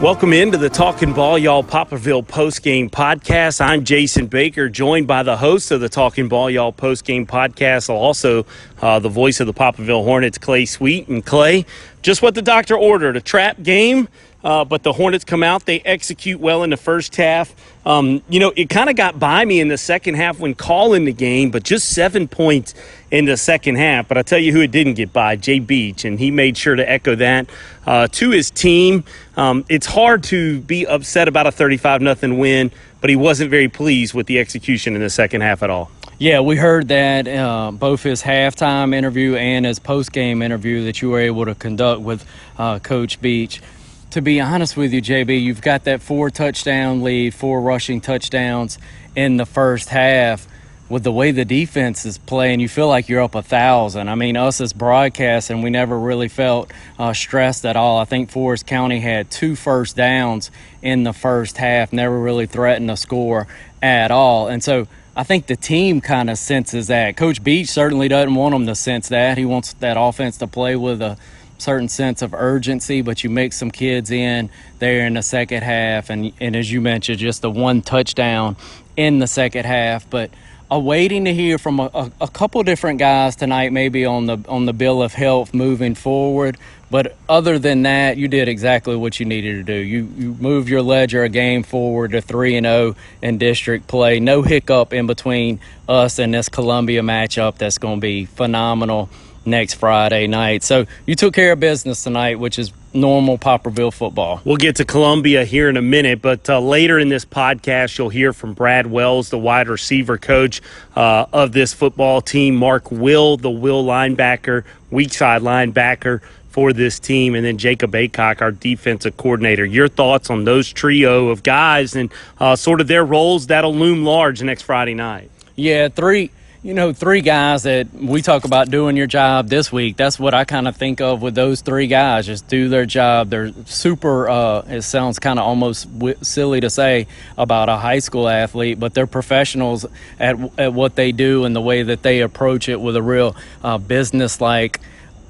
Welcome 0.00 0.32
into 0.32 0.56
the 0.56 0.70
Talking 0.70 1.12
Ball 1.12 1.38
Y'all 1.38 1.64
Poplarville 1.64 2.24
postgame 2.24 2.88
podcast. 2.88 3.60
I'm 3.60 3.82
Jason 3.82 4.28
Baker, 4.28 4.68
joined 4.68 5.08
by 5.08 5.24
the 5.24 5.36
host 5.36 5.72
of 5.72 5.80
the 5.80 5.88
Talking 5.88 6.28
Ball 6.28 6.50
Y'all 6.50 6.72
postgame 6.72 7.26
podcast, 7.26 7.88
also 7.88 8.46
uh, 8.80 9.00
the 9.00 9.08
voice 9.08 9.40
of 9.40 9.48
the 9.48 9.52
Poplarville 9.52 10.04
Hornets, 10.04 10.38
Clay 10.38 10.66
Sweet. 10.66 11.08
And 11.08 11.26
Clay, 11.26 11.66
just 12.00 12.22
what 12.22 12.36
the 12.36 12.42
doctor 12.42 12.78
ordered 12.78 13.16
a 13.16 13.20
trap 13.20 13.60
game 13.60 14.06
uh, 14.44 14.64
but 14.64 14.82
the 14.82 14.92
Hornets 14.92 15.24
come 15.24 15.42
out. 15.42 15.66
They 15.66 15.80
execute 15.80 16.40
well 16.40 16.62
in 16.62 16.70
the 16.70 16.76
first 16.76 17.16
half. 17.16 17.54
Um, 17.84 18.22
you 18.28 18.38
know, 18.38 18.52
it 18.54 18.68
kind 18.68 18.88
of 18.88 18.96
got 18.96 19.18
by 19.18 19.44
me 19.44 19.60
in 19.60 19.68
the 19.68 19.78
second 19.78 20.14
half 20.14 20.38
when 20.38 20.54
calling 20.54 21.06
the 21.06 21.12
game, 21.12 21.50
but 21.50 21.62
just 21.62 21.88
seven 21.90 22.28
points 22.28 22.74
in 23.10 23.24
the 23.24 23.36
second 23.36 23.76
half. 23.76 24.06
But 24.06 24.18
I 24.18 24.22
tell 24.22 24.38
you 24.38 24.52
who 24.52 24.60
it 24.60 24.70
didn't 24.70 24.94
get 24.94 25.12
by, 25.12 25.36
Jay 25.36 25.58
Beach, 25.58 26.04
and 26.04 26.18
he 26.18 26.30
made 26.30 26.56
sure 26.56 26.76
to 26.76 26.88
echo 26.88 27.14
that 27.16 27.48
uh, 27.86 28.08
to 28.12 28.30
his 28.30 28.50
team. 28.50 29.04
Um, 29.36 29.64
it's 29.68 29.86
hard 29.86 30.22
to 30.24 30.60
be 30.60 30.86
upset 30.86 31.28
about 31.28 31.46
a 31.46 31.52
35 31.52 32.02
nothing 32.02 32.38
win, 32.38 32.70
but 33.00 33.10
he 33.10 33.16
wasn't 33.16 33.50
very 33.50 33.68
pleased 33.68 34.14
with 34.14 34.26
the 34.26 34.38
execution 34.38 34.94
in 34.94 35.00
the 35.00 35.10
second 35.10 35.40
half 35.40 35.62
at 35.62 35.70
all. 35.70 35.90
Yeah, 36.20 36.40
we 36.40 36.56
heard 36.56 36.88
that 36.88 37.28
uh, 37.28 37.70
both 37.70 38.02
his 38.02 38.22
halftime 38.22 38.92
interview 38.92 39.36
and 39.36 39.64
his 39.64 39.78
post 39.78 40.12
game 40.12 40.42
interview 40.42 40.84
that 40.84 41.00
you 41.00 41.10
were 41.10 41.20
able 41.20 41.44
to 41.44 41.54
conduct 41.54 42.00
with 42.00 42.26
uh, 42.58 42.80
Coach 42.80 43.20
Beach 43.20 43.62
to 44.10 44.22
be 44.22 44.40
honest 44.40 44.76
with 44.76 44.92
you, 44.92 45.02
JB, 45.02 45.42
you've 45.42 45.60
got 45.60 45.84
that 45.84 46.00
four 46.00 46.30
touchdown 46.30 47.02
lead, 47.02 47.34
four 47.34 47.60
rushing 47.60 48.00
touchdowns 48.00 48.78
in 49.14 49.36
the 49.36 49.46
first 49.46 49.90
half. 49.90 50.46
With 50.88 51.04
the 51.04 51.12
way 51.12 51.32
the 51.32 51.44
defense 51.44 52.06
is 52.06 52.16
playing, 52.16 52.60
you 52.60 52.68
feel 52.68 52.88
like 52.88 53.10
you're 53.10 53.20
up 53.20 53.34
a 53.34 53.42
thousand. 53.42 54.08
I 54.08 54.14
mean, 54.14 54.38
us 54.38 54.62
as 54.62 54.72
broadcasting, 54.72 55.60
we 55.60 55.68
never 55.68 55.98
really 55.98 56.28
felt 56.28 56.72
uh, 56.98 57.12
stressed 57.12 57.66
at 57.66 57.76
all. 57.76 57.98
I 57.98 58.06
think 58.06 58.30
Forest 58.30 58.66
County 58.66 58.98
had 58.98 59.30
two 59.30 59.54
first 59.54 59.96
downs 59.96 60.50
in 60.80 61.02
the 61.02 61.12
first 61.12 61.58
half, 61.58 61.92
never 61.92 62.18
really 62.18 62.46
threatened 62.46 62.88
to 62.88 62.96
score 62.96 63.46
at 63.82 64.10
all. 64.10 64.48
And 64.48 64.64
so 64.64 64.88
I 65.14 65.24
think 65.24 65.46
the 65.46 65.56
team 65.56 66.00
kind 66.00 66.30
of 66.30 66.38
senses 66.38 66.86
that. 66.86 67.18
Coach 67.18 67.44
Beach 67.44 67.68
certainly 67.68 68.08
doesn't 68.08 68.34
want 68.34 68.54
them 68.54 68.66
to 68.66 68.74
sense 68.74 69.10
that. 69.10 69.36
He 69.36 69.44
wants 69.44 69.74
that 69.74 69.98
offense 70.00 70.38
to 70.38 70.46
play 70.46 70.74
with 70.74 71.02
a 71.02 71.18
certain 71.58 71.88
sense 71.88 72.22
of 72.22 72.34
urgency, 72.34 73.02
but 73.02 73.22
you 73.22 73.30
make 73.30 73.52
some 73.52 73.70
kids 73.70 74.10
in 74.10 74.50
there 74.78 75.06
in 75.06 75.14
the 75.14 75.22
second 75.22 75.62
half, 75.62 76.10
and 76.10 76.32
and 76.40 76.56
as 76.56 76.72
you 76.72 76.80
mentioned, 76.80 77.18
just 77.18 77.42
the 77.42 77.50
one 77.50 77.82
touchdown 77.82 78.56
in 78.96 79.18
the 79.18 79.26
second 79.26 79.66
half, 79.66 80.08
but. 80.08 80.30
Awaiting 80.70 81.24
to 81.24 81.32
hear 81.32 81.56
from 81.56 81.80
a, 81.80 81.90
a, 81.94 82.12
a 82.20 82.28
couple 82.28 82.62
different 82.62 82.98
guys 82.98 83.36
tonight, 83.36 83.72
maybe 83.72 84.04
on 84.04 84.26
the 84.26 84.36
on 84.50 84.66
the 84.66 84.74
bill 84.74 85.02
of 85.02 85.14
health 85.14 85.54
moving 85.54 85.94
forward. 85.94 86.58
But 86.90 87.16
other 87.26 87.58
than 87.58 87.84
that, 87.84 88.18
you 88.18 88.28
did 88.28 88.48
exactly 88.48 88.94
what 88.94 89.18
you 89.18 89.24
needed 89.24 89.54
to 89.54 89.62
do. 89.62 89.78
You 89.78 90.12
you 90.16 90.36
moved 90.38 90.68
your 90.68 90.82
ledger 90.82 91.22
a 91.22 91.30
game 91.30 91.62
forward 91.62 92.10
to 92.10 92.20
three 92.20 92.54
and 92.54 92.66
zero 92.66 92.94
oh 92.94 92.96
in 93.22 93.38
district 93.38 93.86
play. 93.86 94.20
No 94.20 94.42
hiccup 94.42 94.92
in 94.92 95.06
between 95.06 95.58
us 95.88 96.18
and 96.18 96.34
this 96.34 96.50
Columbia 96.50 97.00
matchup. 97.00 97.56
That's 97.56 97.78
going 97.78 97.96
to 97.96 98.00
be 98.02 98.26
phenomenal 98.26 99.08
next 99.50 99.74
Friday 99.74 100.26
night. 100.26 100.62
So 100.62 100.86
you 101.06 101.14
took 101.14 101.34
care 101.34 101.52
of 101.52 101.60
business 101.60 102.02
tonight, 102.02 102.38
which 102.38 102.58
is 102.58 102.72
normal 102.94 103.38
Poplarville 103.38 103.92
football. 103.92 104.40
We'll 104.44 104.56
get 104.56 104.76
to 104.76 104.84
Columbia 104.84 105.44
here 105.44 105.68
in 105.68 105.76
a 105.76 105.82
minute, 105.82 106.22
but 106.22 106.48
uh, 106.48 106.60
later 106.60 106.98
in 106.98 107.08
this 107.08 107.24
podcast, 107.24 107.98
you'll 107.98 108.08
hear 108.08 108.32
from 108.32 108.54
Brad 108.54 108.86
Wells, 108.86 109.30
the 109.30 109.38
wide 109.38 109.68
receiver 109.68 110.18
coach 110.18 110.60
uh, 110.96 111.26
of 111.32 111.52
this 111.52 111.72
football 111.72 112.20
team, 112.20 112.56
Mark 112.56 112.90
Will, 112.90 113.36
the 113.36 113.50
Will 113.50 113.84
linebacker, 113.84 114.64
weak 114.90 115.12
side 115.12 115.42
linebacker 115.42 116.20
for 116.48 116.72
this 116.72 116.98
team, 116.98 117.34
and 117.34 117.44
then 117.44 117.58
Jacob 117.58 117.92
Aycock, 117.92 118.40
our 118.40 118.50
defensive 118.50 119.16
coordinator. 119.16 119.64
Your 119.64 119.88
thoughts 119.88 120.30
on 120.30 120.44
those 120.44 120.72
trio 120.72 121.28
of 121.28 121.42
guys 121.42 121.94
and 121.94 122.10
uh, 122.40 122.56
sort 122.56 122.80
of 122.80 122.88
their 122.88 123.04
roles 123.04 123.46
that'll 123.46 123.74
loom 123.74 124.04
large 124.04 124.42
next 124.42 124.62
Friday 124.62 124.94
night? 124.94 125.30
Yeah, 125.54 125.88
three 125.88 126.30
you 126.62 126.74
know, 126.74 126.92
three 126.92 127.20
guys 127.20 127.62
that 127.62 127.92
we 127.94 128.20
talk 128.20 128.44
about 128.44 128.68
doing 128.68 128.96
your 128.96 129.06
job 129.06 129.48
this 129.48 129.70
week. 129.70 129.96
That's 129.96 130.18
what 130.18 130.34
I 130.34 130.44
kind 130.44 130.66
of 130.66 130.76
think 130.76 131.00
of 131.00 131.22
with 131.22 131.36
those 131.36 131.60
three 131.60 131.86
guys. 131.86 132.26
Just 132.26 132.48
do 132.48 132.68
their 132.68 132.84
job. 132.84 133.30
They're 133.30 133.52
super. 133.66 134.28
Uh, 134.28 134.62
it 134.66 134.82
sounds 134.82 135.20
kind 135.20 135.38
of 135.38 135.46
almost 135.46 135.92
w- 135.98 136.16
silly 136.22 136.60
to 136.60 136.68
say 136.68 137.06
about 137.36 137.68
a 137.68 137.76
high 137.76 138.00
school 138.00 138.28
athlete, 138.28 138.80
but 138.80 138.92
they're 138.92 139.06
professionals 139.06 139.86
at 140.18 140.36
at 140.58 140.72
what 140.72 140.96
they 140.96 141.12
do 141.12 141.44
and 141.44 141.54
the 141.54 141.60
way 141.60 141.84
that 141.84 142.02
they 142.02 142.22
approach 142.22 142.68
it 142.68 142.80
with 142.80 142.96
a 142.96 143.02
real 143.02 143.36
uh, 143.62 143.78
business 143.78 144.40
like 144.40 144.80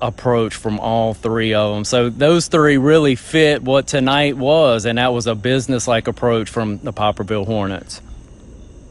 approach 0.00 0.54
from 0.54 0.80
all 0.80 1.12
three 1.12 1.52
of 1.52 1.74
them. 1.74 1.84
So 1.84 2.08
those 2.08 2.48
three 2.48 2.78
really 2.78 3.16
fit 3.16 3.62
what 3.62 3.86
tonight 3.86 4.38
was, 4.38 4.86
and 4.86 4.96
that 4.96 5.12
was 5.12 5.26
a 5.26 5.34
business 5.34 5.86
like 5.86 6.08
approach 6.08 6.48
from 6.48 6.78
the 6.78 6.92
Poplarville 6.92 7.44
Hornets 7.44 8.00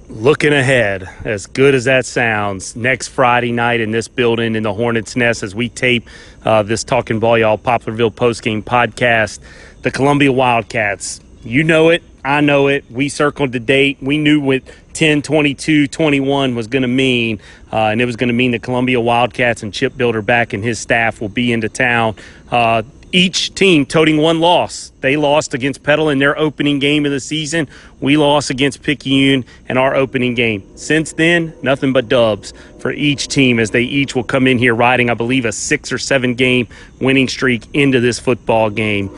looking 0.09 0.53
ahead, 0.53 1.09
as 1.25 1.45
good 1.47 1.75
as 1.75 1.85
that 1.85 2.05
sounds, 2.05 2.75
next 2.75 3.09
Friday 3.09 3.51
night 3.51 3.79
in 3.79 3.91
this 3.91 4.07
building 4.07 4.55
in 4.55 4.63
the 4.63 4.73
Hornets 4.73 5.15
Nest 5.15 5.43
as 5.43 5.53
we 5.53 5.69
tape 5.69 6.09
uh, 6.45 6.63
this 6.63 6.83
Talking 6.83 7.19
Ball 7.19 7.39
Y'all 7.39 7.57
Poplarville 7.57 8.13
postgame 8.13 8.63
podcast, 8.63 9.39
the 9.81 9.91
Columbia 9.91 10.31
Wildcats. 10.31 11.19
You 11.43 11.63
know 11.63 11.89
it. 11.89 12.03
I 12.23 12.41
know 12.41 12.67
it. 12.67 12.83
We 12.89 13.09
circled 13.09 13.51
the 13.51 13.59
date. 13.59 13.97
We 14.01 14.17
knew 14.17 14.41
what 14.41 14.63
10, 14.93 15.21
22, 15.21 15.87
21 15.87 16.55
was 16.55 16.67
going 16.67 16.81
to 16.81 16.87
mean, 16.87 17.39
uh, 17.71 17.87
and 17.87 18.01
it 18.01 18.05
was 18.05 18.15
going 18.15 18.27
to 18.27 18.33
mean 18.33 18.51
the 18.51 18.59
Columbia 18.59 18.99
Wildcats 18.99 19.63
and 19.63 19.73
Chip 19.73 19.93
Bilderback 19.93 20.53
and 20.53 20.63
his 20.63 20.79
staff 20.79 21.21
will 21.21 21.29
be 21.29 21.53
into 21.53 21.69
town. 21.69 22.15
Uh, 22.51 22.83
each 23.11 23.53
team 23.55 23.85
toting 23.85 24.17
one 24.17 24.39
loss. 24.39 24.91
They 25.01 25.17
lost 25.17 25.53
against 25.53 25.83
Petal 25.83 26.09
in 26.09 26.19
their 26.19 26.37
opening 26.37 26.79
game 26.79 27.05
of 27.05 27.11
the 27.11 27.19
season. 27.19 27.67
We 28.01 28.17
lost 28.17 28.49
against 28.49 28.83
Picayune 28.83 29.45
in 29.69 29.77
our 29.77 29.95
opening 29.95 30.33
game. 30.33 30.63
Since 30.75 31.13
then, 31.13 31.53
nothing 31.61 31.93
but 31.93 32.09
dubs 32.09 32.53
for 32.79 32.91
each 32.91 33.27
team 33.27 33.59
as 33.59 33.71
they 33.71 33.83
each 33.83 34.15
will 34.15 34.23
come 34.23 34.47
in 34.47 34.57
here 34.57 34.75
riding, 34.75 35.09
I 35.09 35.13
believe, 35.13 35.45
a 35.45 35.51
six 35.51 35.91
or 35.91 35.97
seven 35.97 36.35
game 36.35 36.67
winning 36.99 37.27
streak 37.27 37.63
into 37.73 37.99
this 37.99 38.19
football 38.19 38.69
game. 38.69 39.09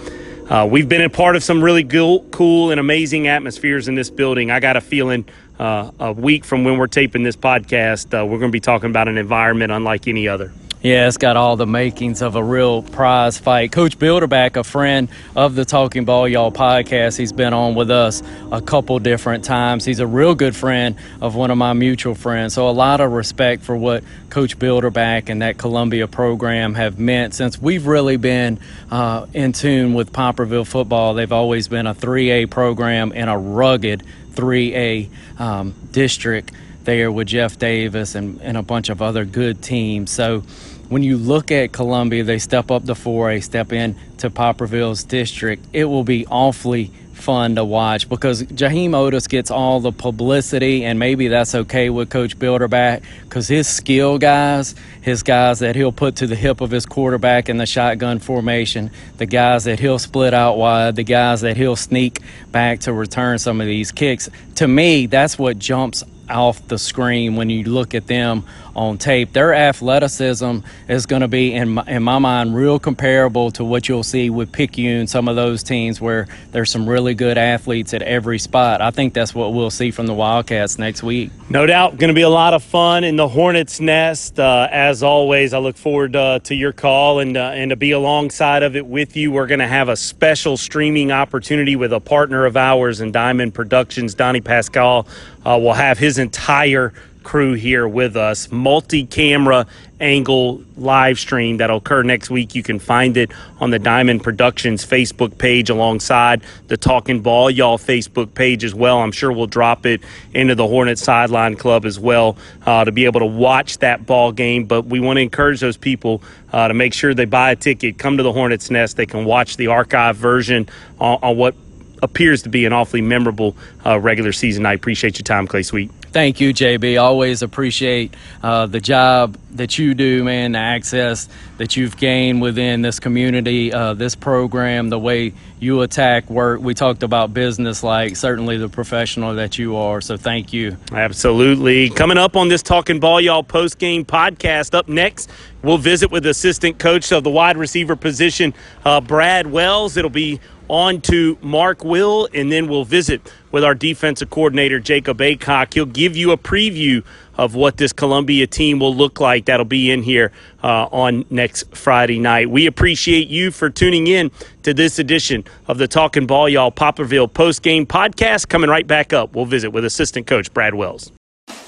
Uh, 0.49 0.65
we've 0.65 0.89
been 0.89 1.01
a 1.01 1.09
part 1.09 1.35
of 1.35 1.43
some 1.43 1.63
really 1.63 1.83
cool, 1.83 2.23
cool 2.31 2.71
and 2.71 2.79
amazing 2.79 3.27
atmospheres 3.27 3.87
in 3.87 3.95
this 3.95 4.09
building. 4.09 4.49
I 4.49 4.59
got 4.59 4.77
a 4.77 4.81
feeling 4.81 5.25
uh, 5.59 5.91
a 5.99 6.11
week 6.11 6.45
from 6.45 6.63
when 6.63 6.77
we're 6.77 6.87
taping 6.87 7.21
this 7.21 7.35
podcast, 7.35 8.17
uh, 8.17 8.25
we're 8.25 8.39
going 8.39 8.49
to 8.49 8.55
be 8.55 8.61
talking 8.61 8.89
about 8.89 9.07
an 9.07 9.17
environment 9.17 9.71
unlike 9.71 10.07
any 10.07 10.27
other. 10.27 10.53
Yeah, 10.81 11.09
it's 11.09 11.17
got 11.17 11.35
all 11.35 11.57
the 11.57 11.67
makings 11.67 12.21
of 12.21 12.37
a 12.37 12.43
real 12.43 12.83
prize 12.83 13.37
fight. 13.37 13.69
Coach 13.69 13.99
Bilderback, 13.99 14.55
a 14.55 14.63
friend 14.63 15.09
of 15.35 15.53
the 15.53 15.65
Talking 15.65 16.05
Ball 16.05 16.25
Y'all 16.29 16.53
podcast, 16.53 17.17
he's 17.17 17.33
been 17.33 17.53
on 17.53 17.75
with 17.75 17.91
us 17.91 18.23
a 18.49 18.61
couple 18.61 18.97
different 18.99 19.43
times. 19.43 19.83
He's 19.83 19.99
a 19.99 20.07
real 20.07 20.35
good 20.35 20.55
friend 20.55 20.95
of 21.19 21.35
one 21.35 21.51
of 21.51 21.57
my 21.57 21.73
mutual 21.73 22.15
friends. 22.15 22.53
So, 22.53 22.69
a 22.69 22.71
lot 22.71 23.01
of 23.01 23.11
respect 23.11 23.63
for 23.63 23.75
what 23.75 24.05
Coach 24.29 24.57
Bilderback 24.57 25.27
and 25.27 25.41
that 25.41 25.57
Columbia 25.57 26.07
program 26.07 26.75
have 26.75 26.97
meant 26.97 27.33
since 27.33 27.61
we've 27.61 27.85
really 27.85 28.15
been 28.15 28.57
uh, 28.89 29.25
in 29.33 29.51
tune 29.51 29.93
with 29.93 30.13
Poplarville 30.13 30.65
football. 30.65 31.13
They've 31.13 31.29
always 31.29 31.67
been 31.67 31.87
a 31.87 31.93
3A 31.93 32.49
program 32.49 33.11
in 33.11 33.27
a 33.27 33.37
rugged 33.37 34.03
3A 34.31 35.09
um, 35.41 35.73
district 35.91 36.53
there 36.85 37.11
with 37.11 37.27
Jeff 37.27 37.59
Davis 37.59 38.15
and, 38.15 38.41
and 38.41 38.55
a 38.55 38.63
bunch 38.63 38.87
of 38.87 39.01
other 39.01 39.25
good 39.25 39.61
teams. 39.61 40.09
So, 40.09 40.43
when 40.89 41.03
you 41.03 41.17
look 41.17 41.51
at 41.51 41.71
Columbia, 41.71 42.23
they 42.23 42.39
step 42.39 42.71
up 42.71 42.85
the 42.85 42.95
4A, 42.95 43.43
step 43.43 43.71
in 43.71 43.95
to 44.17 44.29
Poplarville's 44.29 45.03
district. 45.03 45.65
It 45.71 45.85
will 45.85 46.03
be 46.03 46.25
awfully 46.25 46.91
fun 47.13 47.55
to 47.55 47.65
watch 47.65 48.09
because 48.09 48.43
Jaheim 48.43 48.95
Otis 48.95 49.27
gets 49.27 49.51
all 49.51 49.79
the 49.81 49.91
publicity, 49.91 50.85
and 50.85 50.97
maybe 50.97 51.27
that's 51.27 51.53
okay 51.53 51.89
with 51.89 52.09
Coach 52.09 52.39
Bilderback 52.39 53.03
because 53.23 53.47
his 53.47 53.67
skill 53.67 54.17
guys, 54.17 54.73
his 55.01 55.21
guys 55.21 55.59
that 55.59 55.75
he'll 55.75 55.91
put 55.91 56.17
to 56.17 56.27
the 56.27 56.35
hip 56.35 56.61
of 56.61 56.71
his 56.71 56.85
quarterback 56.85 57.49
in 57.49 57.57
the 57.57 57.65
shotgun 57.65 58.19
formation, 58.19 58.89
the 59.17 59.25
guys 59.25 59.65
that 59.65 59.79
he'll 59.79 59.99
split 59.99 60.33
out 60.33 60.57
wide, 60.57 60.95
the 60.95 61.03
guys 61.03 61.41
that 61.41 61.55
he'll 61.55 61.75
sneak 61.75 62.19
back 62.51 62.79
to 62.81 62.93
return 62.93 63.37
some 63.37 63.61
of 63.61 63.67
these 63.67 63.91
kicks. 63.91 64.29
To 64.55 64.67
me, 64.67 65.05
that's 65.05 65.37
what 65.37 65.59
jumps 65.59 66.03
off 66.29 66.67
the 66.67 66.77
screen 66.77 67.35
when 67.35 67.49
you 67.49 67.63
look 67.63 67.95
at 67.95 68.07
them 68.07 68.43
on 68.79 68.97
tape. 68.97 69.33
Their 69.33 69.53
athleticism 69.53 70.59
is 70.87 71.05
going 71.05 71.21
to 71.21 71.27
be, 71.27 71.53
in 71.53 71.69
my, 71.71 71.83
in 71.85 72.01
my 72.01 72.17
mind, 72.17 72.55
real 72.55 72.79
comparable 72.79 73.51
to 73.51 73.65
what 73.65 73.89
you'll 73.89 74.03
see 74.03 74.29
with 74.29 74.53
Picayune, 74.53 75.05
some 75.05 75.27
of 75.27 75.35
those 75.35 75.63
teams 75.63 75.99
where 75.99 76.27
there's 76.51 76.71
some 76.71 76.87
really 76.87 77.13
good 77.13 77.37
athletes 77.37 77.93
at 77.93 78.01
every 78.01 78.39
spot. 78.39 78.79
I 78.81 78.91
think 78.91 79.13
that's 79.13 79.35
what 79.35 79.53
we'll 79.53 79.69
see 79.69 79.91
from 79.91 80.07
the 80.07 80.13
Wildcats 80.13 80.79
next 80.79 81.03
week. 81.03 81.29
No 81.49 81.65
doubt, 81.65 81.97
going 81.97 82.07
to 82.07 82.13
be 82.13 82.21
a 82.21 82.29
lot 82.29 82.53
of 82.53 82.63
fun 82.63 83.03
in 83.03 83.17
the 83.17 83.27
Hornets' 83.27 83.81
nest. 83.81 84.39
Uh, 84.39 84.69
as 84.71 85.03
always, 85.03 85.53
I 85.53 85.57
look 85.57 85.75
forward 85.75 86.15
uh, 86.15 86.39
to 86.39 86.55
your 86.55 86.71
call 86.71 87.19
and 87.19 87.35
uh, 87.35 87.51
and 87.53 87.71
to 87.71 87.75
be 87.75 87.91
alongside 87.91 88.63
of 88.63 88.77
it 88.77 88.85
with 88.85 89.17
you. 89.17 89.31
We're 89.33 89.47
going 89.47 89.59
to 89.59 89.67
have 89.67 89.89
a 89.89 89.97
special 89.97 90.55
streaming 90.55 91.11
opportunity 91.11 91.75
with 91.75 91.91
a 91.91 91.99
partner 91.99 92.45
of 92.45 92.55
ours 92.55 93.01
in 93.01 93.11
Diamond 93.11 93.53
Productions, 93.53 94.13
Donnie 94.13 94.39
Pascal. 94.39 95.05
Uh, 95.45 95.57
will 95.57 95.73
have 95.73 95.97
his 95.97 96.17
entire 96.17 96.93
crew 97.23 97.53
here 97.53 97.87
with 97.87 98.15
us. 98.15 98.51
Multi 98.51 99.05
camera 99.05 99.65
angle 99.99 100.63
live 100.77 101.19
stream 101.19 101.57
that'll 101.57 101.77
occur 101.77 102.03
next 102.03 102.29
week. 102.29 102.55
You 102.55 102.63
can 102.63 102.79
find 102.79 103.17
it 103.17 103.31
on 103.59 103.69
the 103.69 103.79
Diamond 103.79 104.23
Productions 104.23 104.85
Facebook 104.85 105.37
page 105.37 105.69
alongside 105.69 106.41
the 106.67 106.77
Talking 106.77 107.21
Ball 107.21 107.49
Y'all 107.49 107.77
Facebook 107.77 108.33
page 108.33 108.63
as 108.63 108.73
well. 108.73 108.99
I'm 108.99 109.11
sure 109.11 109.31
we'll 109.31 109.47
drop 109.47 109.85
it 109.85 110.01
into 110.33 110.55
the 110.55 110.67
Hornet 110.67 110.97
Sideline 110.97 111.55
Club 111.55 111.85
as 111.85 111.99
well 111.99 112.37
uh, 112.65 112.85
to 112.85 112.91
be 112.91 113.05
able 113.05 113.19
to 113.19 113.25
watch 113.25 113.79
that 113.79 114.05
ball 114.05 114.31
game. 114.31 114.65
But 114.65 114.85
we 114.85 114.99
want 114.99 115.17
to 115.17 115.21
encourage 115.21 115.59
those 115.59 115.77
people 115.77 116.21
uh, 116.53 116.69
to 116.69 116.73
make 116.73 116.93
sure 116.93 117.13
they 117.13 117.25
buy 117.25 117.51
a 117.51 117.55
ticket, 117.55 117.97
come 117.97 118.17
to 118.17 118.23
the 118.23 118.33
Hornets 118.33 118.71
Nest. 118.71 118.97
They 118.97 119.05
can 119.05 119.25
watch 119.25 119.57
the 119.57 119.67
archive 119.67 120.15
version 120.15 120.69
on, 120.99 121.19
on 121.21 121.37
what 121.37 121.55
appears 122.01 122.43
to 122.43 122.49
be 122.49 122.65
an 122.65 122.73
awfully 122.73 123.01
memorable 123.01 123.55
uh, 123.85 123.99
regular 123.99 124.31
season. 124.31 124.65
I 124.65 124.73
appreciate 124.73 125.17
your 125.19 125.23
time, 125.23 125.47
Clay 125.47 125.63
Sweet. 125.63 125.91
Thank 126.11 126.39
you, 126.41 126.53
JB. 126.53 126.99
Always 126.99 127.43
appreciate 127.43 128.15
uh, 128.41 128.65
the 128.65 128.79
job 128.79 129.37
that 129.51 129.77
you 129.77 129.93
do, 129.93 130.23
man, 130.23 130.53
the 130.53 130.59
access 130.59 131.29
that 131.57 131.77
you've 131.77 131.97
gained 131.97 132.41
within 132.41 132.81
this 132.81 132.99
community, 132.99 133.71
uh, 133.71 133.93
this 133.93 134.15
program, 134.15 134.89
the 134.89 134.97
way 134.97 135.33
you 135.59 135.81
attack 135.81 136.29
work. 136.29 136.61
We 136.61 136.73
talked 136.73 137.03
about 137.03 137.33
business, 137.33 137.83
like 137.83 138.15
certainly 138.15 138.57
the 138.57 138.69
professional 138.69 139.35
that 139.35 139.59
you 139.59 139.75
are. 139.75 140.01
So 140.01 140.17
thank 140.17 140.51
you. 140.51 140.77
Absolutely. 140.91 141.89
Coming 141.91 142.17
up 142.17 142.35
on 142.35 142.47
this 142.47 142.63
Talking 142.63 142.99
Ball 142.99 143.21
Y'all 143.21 143.43
post 143.43 143.77
game 143.77 144.03
podcast, 144.03 144.73
up 144.73 144.87
next, 144.87 145.29
we'll 145.61 145.77
visit 145.77 146.09
with 146.09 146.25
assistant 146.25 146.79
coach 146.79 147.11
of 147.11 147.23
the 147.23 147.29
wide 147.29 147.57
receiver 147.57 147.95
position, 147.95 148.53
uh, 148.83 148.99
Brad 148.99 149.45
Wells. 149.47 149.95
It'll 149.95 150.09
be 150.09 150.39
on 150.69 151.01
to 151.01 151.37
Mark 151.41 151.83
Will, 151.83 152.29
and 152.33 152.51
then 152.51 152.67
we'll 152.67 152.85
visit 152.85 153.33
with 153.51 153.63
our 153.63 153.75
defensive 153.75 154.29
coordinator, 154.29 154.79
Jacob 154.79 155.17
Aycock. 155.17 155.73
He'll 155.73 155.85
give 155.85 156.15
you 156.15 156.31
a 156.31 156.37
preview 156.37 157.03
of 157.37 157.55
what 157.55 157.77
this 157.77 157.93
Columbia 157.93 158.47
team 158.47 158.79
will 158.79 158.95
look 158.95 159.19
like. 159.19 159.45
That'll 159.45 159.65
be 159.65 159.91
in 159.91 160.03
here 160.03 160.31
uh, 160.63 160.85
on 160.91 161.25
next 161.29 161.75
Friday 161.75 162.19
night. 162.19 162.49
We 162.49 162.65
appreciate 162.65 163.27
you 163.27 163.51
for 163.51 163.69
tuning 163.69 164.07
in 164.07 164.31
to 164.63 164.73
this 164.73 164.99
edition 164.99 165.43
of 165.67 165.77
the 165.77 165.87
Talking 165.87 166.27
Ball 166.27 166.49
Y'all 166.49 166.71
Poplarville 166.71 167.33
post 167.33 167.63
game 167.63 167.85
podcast. 167.85 168.47
Coming 168.49 168.69
right 168.69 168.85
back 168.85 169.13
up, 169.13 169.35
we'll 169.35 169.45
visit 169.45 169.71
with 169.71 169.85
assistant 169.85 170.27
coach 170.27 170.53
Brad 170.53 170.75
Wells. 170.75 171.11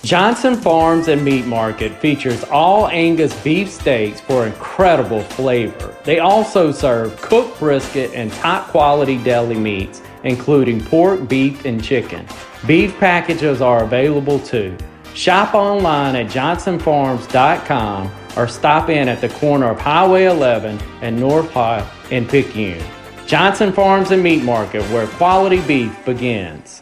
Johnson 0.03 0.55
Farms 0.55 1.09
and 1.09 1.23
Meat 1.23 1.45
Market 1.45 1.93
features 2.01 2.43
all 2.45 2.87
Angus 2.87 3.39
beef 3.43 3.69
steaks 3.69 4.19
for 4.19 4.47
incredible 4.47 5.21
flavor. 5.21 5.95
They 6.03 6.17
also 6.17 6.71
serve 6.71 7.21
cooked 7.21 7.59
brisket 7.59 8.11
and 8.15 8.31
top 8.33 8.69
quality 8.69 9.23
deli 9.23 9.57
meats, 9.57 10.01
including 10.23 10.83
pork, 10.83 11.27
beef, 11.29 11.65
and 11.65 11.83
chicken. 11.83 12.25
Beef 12.65 12.97
packages 12.97 13.61
are 13.61 13.83
available 13.83 14.39
too. 14.39 14.75
Shop 15.13 15.53
online 15.53 16.15
at 16.15 16.31
johnsonfarms.com 16.31 18.11
or 18.37 18.47
stop 18.47 18.89
in 18.89 19.07
at 19.07 19.21
the 19.21 19.29
corner 19.29 19.69
of 19.69 19.79
Highway 19.79 20.23
11 20.25 20.79
and 21.01 21.19
North 21.19 21.51
High 21.51 21.87
in 22.09 22.27
Picayune. 22.27 22.83
Johnson 23.27 23.71
Farms 23.71 24.09
and 24.09 24.23
Meat 24.23 24.43
Market, 24.43 24.81
where 24.85 25.05
quality 25.05 25.61
beef 25.61 25.95
begins. 26.05 26.81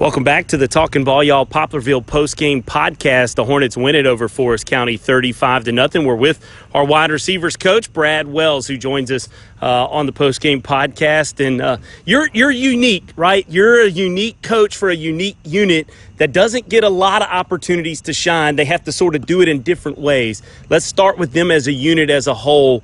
Welcome 0.00 0.24
back 0.24 0.46
to 0.46 0.56
the 0.56 0.66
Talking 0.66 1.04
Ball 1.04 1.22
Y'all 1.22 1.44
Poplarville 1.44 2.06
post 2.06 2.38
game 2.38 2.62
podcast. 2.62 3.34
The 3.34 3.44
Hornets 3.44 3.76
win 3.76 3.94
it 3.94 4.06
over 4.06 4.30
Forest 4.30 4.64
County 4.64 4.96
35 4.96 5.64
to 5.64 5.72
nothing. 5.72 6.06
We're 6.06 6.14
with 6.14 6.42
our 6.72 6.86
wide 6.86 7.10
receivers 7.10 7.54
coach 7.54 7.92
Brad 7.92 8.26
Wells, 8.26 8.66
who 8.66 8.78
joins 8.78 9.12
us 9.12 9.28
uh, 9.60 9.86
on 9.88 10.06
the 10.06 10.12
post 10.12 10.40
game 10.40 10.62
podcast. 10.62 11.46
And 11.46 11.60
uh, 11.60 11.76
you're 12.06 12.30
you're 12.32 12.50
unique, 12.50 13.12
right? 13.14 13.44
You're 13.46 13.82
a 13.82 13.90
unique 13.90 14.40
coach 14.40 14.74
for 14.74 14.88
a 14.88 14.96
unique 14.96 15.36
unit 15.44 15.90
that 16.16 16.32
doesn't 16.32 16.70
get 16.70 16.82
a 16.82 16.88
lot 16.88 17.20
of 17.20 17.28
opportunities 17.28 18.00
to 18.00 18.14
shine. 18.14 18.56
They 18.56 18.64
have 18.64 18.82
to 18.84 18.92
sort 18.92 19.14
of 19.14 19.26
do 19.26 19.42
it 19.42 19.48
in 19.50 19.60
different 19.60 19.98
ways. 19.98 20.40
Let's 20.70 20.86
start 20.86 21.18
with 21.18 21.34
them 21.34 21.50
as 21.50 21.66
a 21.66 21.72
unit 21.72 22.08
as 22.08 22.26
a 22.26 22.32
whole 22.32 22.82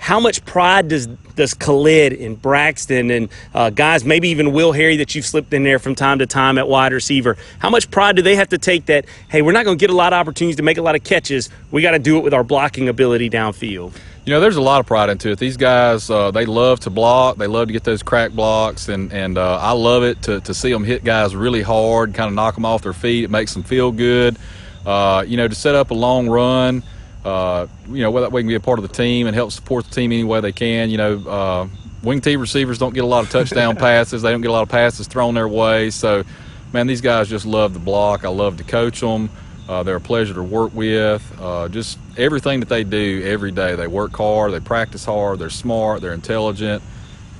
how 0.00 0.18
much 0.18 0.42
pride 0.46 0.88
does 0.88 1.06
does 1.06 1.52
Khalid 1.52 2.14
and 2.14 2.40
Braxton 2.40 3.10
and 3.10 3.28
uh, 3.52 3.68
guys, 3.68 4.02
maybe 4.02 4.30
even 4.30 4.52
Will 4.52 4.72
Harry 4.72 4.96
that 4.96 5.14
you've 5.14 5.26
slipped 5.26 5.52
in 5.52 5.62
there 5.62 5.78
from 5.78 5.94
time 5.94 6.20
to 6.20 6.26
time 6.26 6.56
at 6.56 6.66
wide 6.66 6.92
receiver? 6.92 7.36
How 7.58 7.68
much 7.68 7.90
pride 7.90 8.16
do 8.16 8.22
they 8.22 8.34
have 8.34 8.48
to 8.48 8.58
take 8.58 8.86
that? 8.86 9.04
Hey, 9.28 9.42
we're 9.42 9.52
not 9.52 9.66
going 9.66 9.76
to 9.76 9.80
get 9.80 9.90
a 9.90 9.96
lot 9.96 10.14
of 10.14 10.18
opportunities 10.18 10.56
to 10.56 10.62
make 10.62 10.78
a 10.78 10.82
lot 10.82 10.94
of 10.94 11.04
catches. 11.04 11.50
We 11.70 11.82
got 11.82 11.90
to 11.90 11.98
do 11.98 12.16
it 12.16 12.24
with 12.24 12.32
our 12.32 12.42
blocking 12.42 12.88
ability 12.88 13.28
downfield. 13.28 13.94
You 14.24 14.32
know, 14.32 14.40
there's 14.40 14.56
a 14.56 14.62
lot 14.62 14.80
of 14.80 14.86
pride 14.86 15.10
into 15.10 15.32
it. 15.32 15.38
These 15.38 15.58
guys, 15.58 16.08
uh, 16.08 16.30
they 16.30 16.46
love 16.46 16.80
to 16.80 16.90
block. 16.90 17.36
They 17.36 17.46
love 17.46 17.68
to 17.68 17.72
get 17.72 17.84
those 17.84 18.02
crack 18.02 18.32
blocks, 18.32 18.88
and 18.88 19.12
and 19.12 19.36
uh, 19.36 19.58
I 19.58 19.72
love 19.72 20.02
it 20.02 20.22
to 20.22 20.40
to 20.40 20.54
see 20.54 20.72
them 20.72 20.84
hit 20.84 21.04
guys 21.04 21.36
really 21.36 21.62
hard, 21.62 22.14
kind 22.14 22.28
of 22.28 22.34
knock 22.34 22.54
them 22.54 22.64
off 22.64 22.82
their 22.82 22.94
feet. 22.94 23.24
It 23.24 23.30
makes 23.30 23.52
them 23.52 23.64
feel 23.64 23.92
good. 23.92 24.38
Uh, 24.86 25.24
you 25.26 25.36
know, 25.36 25.46
to 25.46 25.54
set 25.54 25.74
up 25.74 25.90
a 25.90 25.94
long 25.94 26.26
run 26.26 26.82
uh, 27.24 27.66
you 27.88 28.02
know, 28.02 28.20
that 28.20 28.32
way 28.32 28.42
can 28.42 28.48
be 28.48 28.54
a 28.54 28.60
part 28.60 28.78
of 28.78 28.82
the 28.86 28.94
team 28.94 29.26
and 29.26 29.34
help 29.34 29.52
support 29.52 29.84
the 29.84 29.94
team 29.94 30.12
any 30.12 30.24
way 30.24 30.40
they 30.40 30.52
can. 30.52 30.90
You 30.90 30.96
know, 30.98 31.28
uh, 31.28 31.68
wing 32.02 32.20
T 32.20 32.36
receivers 32.36 32.78
don't 32.78 32.94
get 32.94 33.04
a 33.04 33.06
lot 33.06 33.24
of 33.24 33.30
touchdown 33.30 33.76
passes. 33.76 34.22
They 34.22 34.30
don't 34.30 34.40
get 34.40 34.48
a 34.48 34.52
lot 34.52 34.62
of 34.62 34.68
passes 34.68 35.06
thrown 35.06 35.34
their 35.34 35.48
way. 35.48 35.90
So, 35.90 36.24
man, 36.72 36.86
these 36.86 37.00
guys 37.00 37.28
just 37.28 37.46
love 37.46 37.74
the 37.74 37.80
block. 37.80 38.24
I 38.24 38.28
love 38.28 38.56
to 38.58 38.64
coach 38.64 39.00
them. 39.00 39.30
Uh, 39.68 39.82
they're 39.82 39.96
a 39.96 40.00
pleasure 40.00 40.34
to 40.34 40.42
work 40.42 40.74
with. 40.74 41.22
Uh, 41.40 41.68
just 41.68 41.98
everything 42.16 42.60
that 42.60 42.68
they 42.68 42.82
do 42.82 43.22
every 43.24 43.52
day. 43.52 43.76
They 43.76 43.86
work 43.86 44.16
hard. 44.16 44.52
They 44.52 44.60
practice 44.60 45.04
hard. 45.04 45.38
They're 45.38 45.50
smart. 45.50 46.00
They're 46.00 46.12
intelligent. 46.12 46.82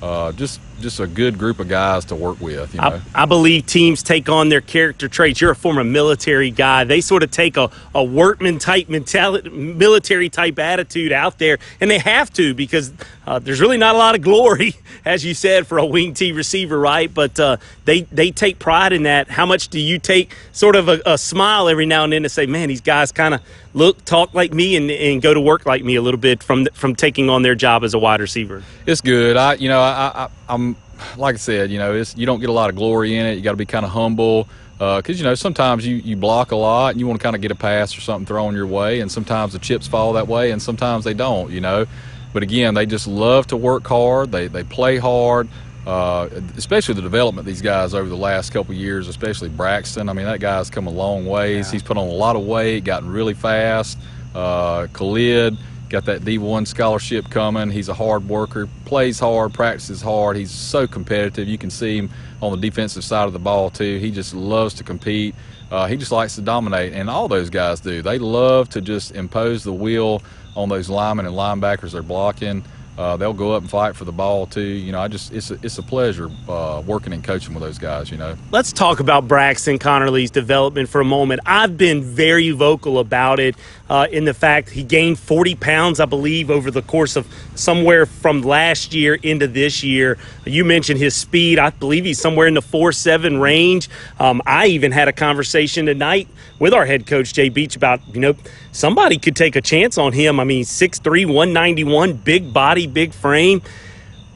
Uh, 0.01 0.31
just 0.31 0.61
just 0.81 0.99
a 0.99 1.07
good 1.07 1.37
group 1.37 1.59
of 1.59 1.67
guys 1.67 2.05
to 2.05 2.15
work 2.15 2.39
with. 2.41 2.73
You 2.73 2.81
know? 2.81 3.01
I, 3.15 3.23
I, 3.23 3.25
believe 3.25 3.65
teams 3.65 4.03
take 4.03 4.29
on 4.29 4.49
their 4.49 4.61
character 4.61 5.07
traits. 5.07 5.39
You're 5.39 5.51
a 5.51 5.55
former 5.55 5.83
military 5.83 6.51
guy. 6.51 6.83
They 6.83 7.01
sort 7.01 7.23
of 7.23 7.31
take 7.31 7.57
a, 7.57 7.69
a 7.95 8.03
workman 8.03 8.59
type 8.59 8.89
mentality, 8.89 9.49
military 9.49 10.29
type 10.29 10.59
attitude 10.59 11.11
out 11.11 11.37
there, 11.37 11.59
and 11.79 11.89
they 11.89 11.99
have 11.99 12.31
to 12.33 12.53
because 12.53 12.91
uh, 13.25 13.39
there's 13.39 13.61
really 13.61 13.77
not 13.77 13.95
a 13.95 13.97
lot 13.97 14.15
of 14.15 14.21
glory, 14.21 14.75
as 15.05 15.23
you 15.23 15.33
said, 15.33 15.67
for 15.67 15.77
a 15.77 15.85
wing 15.85 16.13
T 16.13 16.31
receiver, 16.31 16.79
right? 16.79 17.11
But 17.13 17.39
uh, 17.39 17.57
they 17.85 18.01
they 18.01 18.31
take 18.31 18.59
pride 18.59 18.93
in 18.93 19.03
that. 19.03 19.29
How 19.29 19.45
much 19.45 19.69
do 19.69 19.79
you 19.79 19.99
take 19.99 20.35
sort 20.51 20.75
of 20.75 20.89
a, 20.89 21.01
a 21.05 21.17
smile 21.17 21.69
every 21.69 21.85
now 21.85 22.03
and 22.03 22.13
then 22.13 22.23
to 22.23 22.29
say, 22.29 22.45
man, 22.45 22.67
these 22.67 22.81
guys 22.81 23.11
kind 23.11 23.33
of 23.33 23.41
look, 23.73 24.03
talk 24.05 24.33
like 24.33 24.53
me, 24.53 24.75
and, 24.75 24.89
and 24.89 25.21
go 25.21 25.33
to 25.33 25.41
work 25.41 25.65
like 25.65 25.83
me 25.83 25.95
a 25.95 26.01
little 26.01 26.19
bit 26.19 26.43
from 26.43 26.65
from 26.73 26.95
taking 26.95 27.29
on 27.29 27.41
their 27.41 27.55
job 27.55 27.83
as 27.83 27.93
a 27.93 27.99
wide 27.99 28.21
receiver? 28.21 28.63
It's 28.85 29.01
good. 29.01 29.37
I 29.37 29.53
you 29.53 29.69
know 29.69 29.81
I, 29.81 30.11
I 30.25 30.29
I'm 30.51 30.75
like 31.17 31.35
I 31.35 31.37
said, 31.37 31.71
you 31.71 31.79
know, 31.79 31.95
it's, 31.95 32.15
you 32.15 32.25
don't 32.25 32.39
get 32.39 32.49
a 32.49 32.53
lot 32.53 32.69
of 32.69 32.75
glory 32.75 33.17
in 33.17 33.25
it. 33.25 33.35
You 33.35 33.41
got 33.41 33.51
to 33.51 33.57
be 33.57 33.65
kind 33.65 33.85
of 33.85 33.91
humble 33.91 34.47
because 34.73 35.09
uh, 35.09 35.13
you 35.13 35.23
know 35.23 35.35
sometimes 35.35 35.85
you, 35.85 35.95
you 35.97 36.15
block 36.15 36.51
a 36.51 36.55
lot 36.55 36.91
and 36.91 36.99
you 36.99 37.07
want 37.07 37.19
to 37.19 37.23
kind 37.23 37.35
of 37.35 37.41
get 37.41 37.51
a 37.51 37.55
pass 37.55 37.97
or 37.97 38.01
something 38.01 38.25
thrown 38.25 38.55
your 38.55 38.67
way, 38.67 38.99
and 38.99 39.11
sometimes 39.11 39.53
the 39.53 39.59
chips 39.59 39.87
fall 39.87 40.13
that 40.13 40.27
way, 40.27 40.51
and 40.51 40.61
sometimes 40.61 41.03
they 41.03 41.13
don't. 41.13 41.51
You 41.51 41.61
know, 41.61 41.85
but 42.33 42.43
again, 42.43 42.73
they 42.73 42.85
just 42.85 43.07
love 43.07 43.47
to 43.47 43.57
work 43.57 43.87
hard. 43.87 44.31
They 44.31 44.47
they 44.47 44.63
play 44.63 44.97
hard. 44.97 45.47
Uh, 45.85 46.29
especially 46.57 46.93
the 46.93 47.01
development 47.01 47.43
these 47.47 47.61
guys 47.61 47.95
over 47.95 48.07
the 48.07 48.15
last 48.15 48.51
couple 48.51 48.73
years, 48.75 49.07
especially 49.07 49.49
Braxton. 49.49 50.09
I 50.09 50.13
mean, 50.13 50.25
that 50.25 50.39
guy's 50.39 50.69
come 50.69 50.85
a 50.85 50.91
long 50.91 51.25
ways. 51.25 51.67
Yeah. 51.67 51.71
He's 51.71 51.83
put 51.83 51.97
on 51.97 52.07
a 52.07 52.11
lot 52.11 52.35
of 52.35 52.43
weight, 52.45 52.83
gotten 52.83 53.09
really 53.09 53.33
fast. 53.33 53.97
Uh, 54.35 54.87
Khalid, 54.93 55.57
got 55.91 56.05
that 56.05 56.21
D1 56.21 56.65
scholarship 56.65 57.29
coming. 57.29 57.69
He's 57.69 57.89
a 57.89 57.93
hard 57.93 58.27
worker, 58.27 58.67
plays 58.85 59.19
hard, 59.19 59.53
practices 59.53 60.01
hard. 60.01 60.37
He's 60.37 60.49
so 60.49 60.87
competitive. 60.87 61.47
You 61.47 61.57
can 61.57 61.69
see 61.69 61.97
him 61.97 62.09
on 62.41 62.51
the 62.51 62.57
defensive 62.57 63.03
side 63.03 63.27
of 63.27 63.33
the 63.33 63.39
ball 63.39 63.69
too. 63.69 63.97
He 63.99 64.09
just 64.09 64.33
loves 64.33 64.73
to 64.75 64.83
compete. 64.83 65.35
Uh, 65.69 65.87
he 65.87 65.97
just 65.97 66.11
likes 66.11 66.35
to 66.35 66.41
dominate, 66.41 66.93
and 66.93 67.09
all 67.09 67.27
those 67.27 67.49
guys 67.49 67.79
do. 67.79 68.01
They 68.01 68.19
love 68.19 68.69
to 68.69 68.81
just 68.81 69.11
impose 69.11 69.63
the 69.63 69.73
will 69.73 70.21
on 70.55 70.69
those 70.69 70.89
linemen 70.89 71.25
and 71.25 71.35
linebackers 71.35 71.91
they're 71.91 72.01
blocking. 72.01 72.63
Uh, 72.97 73.15
they'll 73.15 73.33
go 73.33 73.53
up 73.53 73.61
and 73.61 73.69
fight 73.71 73.95
for 73.95 74.03
the 74.03 74.11
ball 74.11 74.45
too. 74.45 74.61
You 74.61 74.91
know, 74.91 74.99
I 74.99 75.07
just 75.07 75.31
it's 75.33 75.49
a, 75.49 75.57
it's 75.63 75.77
a 75.77 75.83
pleasure 75.83 76.29
uh, 76.47 76.83
working 76.85 77.13
and 77.13 77.23
coaching 77.23 77.53
with 77.53 77.63
those 77.63 77.77
guys. 77.77 78.11
You 78.11 78.17
know. 78.17 78.35
Let's 78.51 78.73
talk 78.73 78.99
about 78.99 79.27
Braxton 79.27 79.79
Connerly's 79.79 80.29
development 80.29 80.89
for 80.89 80.99
a 80.99 81.05
moment. 81.05 81.41
I've 81.45 81.77
been 81.77 82.03
very 82.03 82.51
vocal 82.51 82.99
about 82.99 83.39
it 83.39 83.55
uh, 83.91 84.07
in 84.09 84.23
the 84.23 84.33
fact 84.33 84.69
he 84.69 84.83
gained 84.83 85.19
40 85.19 85.55
pounds, 85.55 85.99
I 85.99 86.05
believe, 86.05 86.49
over 86.49 86.71
the 86.71 86.81
course 86.81 87.17
of 87.17 87.27
somewhere 87.55 88.05
from 88.05 88.41
last 88.41 88.93
year 88.93 89.15
into 89.15 89.47
this 89.47 89.83
year. 89.83 90.17
You 90.45 90.63
mentioned 90.63 90.97
his 90.97 91.13
speed. 91.13 91.59
I 91.59 91.71
believe 91.71 92.05
he's 92.05 92.17
somewhere 92.17 92.47
in 92.47 92.53
the 92.53 92.61
four 92.61 92.93
seven 92.93 93.41
range. 93.41 93.89
Um, 94.17 94.41
I 94.45 94.67
even 94.67 94.93
had 94.93 95.09
a 95.09 95.11
conversation 95.11 95.87
tonight 95.87 96.29
with 96.57 96.73
our 96.73 96.85
head 96.85 97.05
coach 97.05 97.33
Jay 97.33 97.49
Beach 97.49 97.75
about 97.75 97.99
you 98.15 98.21
know 98.21 98.33
somebody 98.71 99.17
could 99.17 99.35
take 99.35 99.57
a 99.57 99.61
chance 99.61 99.97
on 99.97 100.13
him. 100.13 100.39
I 100.39 100.45
mean, 100.45 100.63
6'3", 100.63 101.25
191, 101.25 102.13
big 102.13 102.53
body, 102.53 102.87
big 102.87 103.11
frame. 103.11 103.61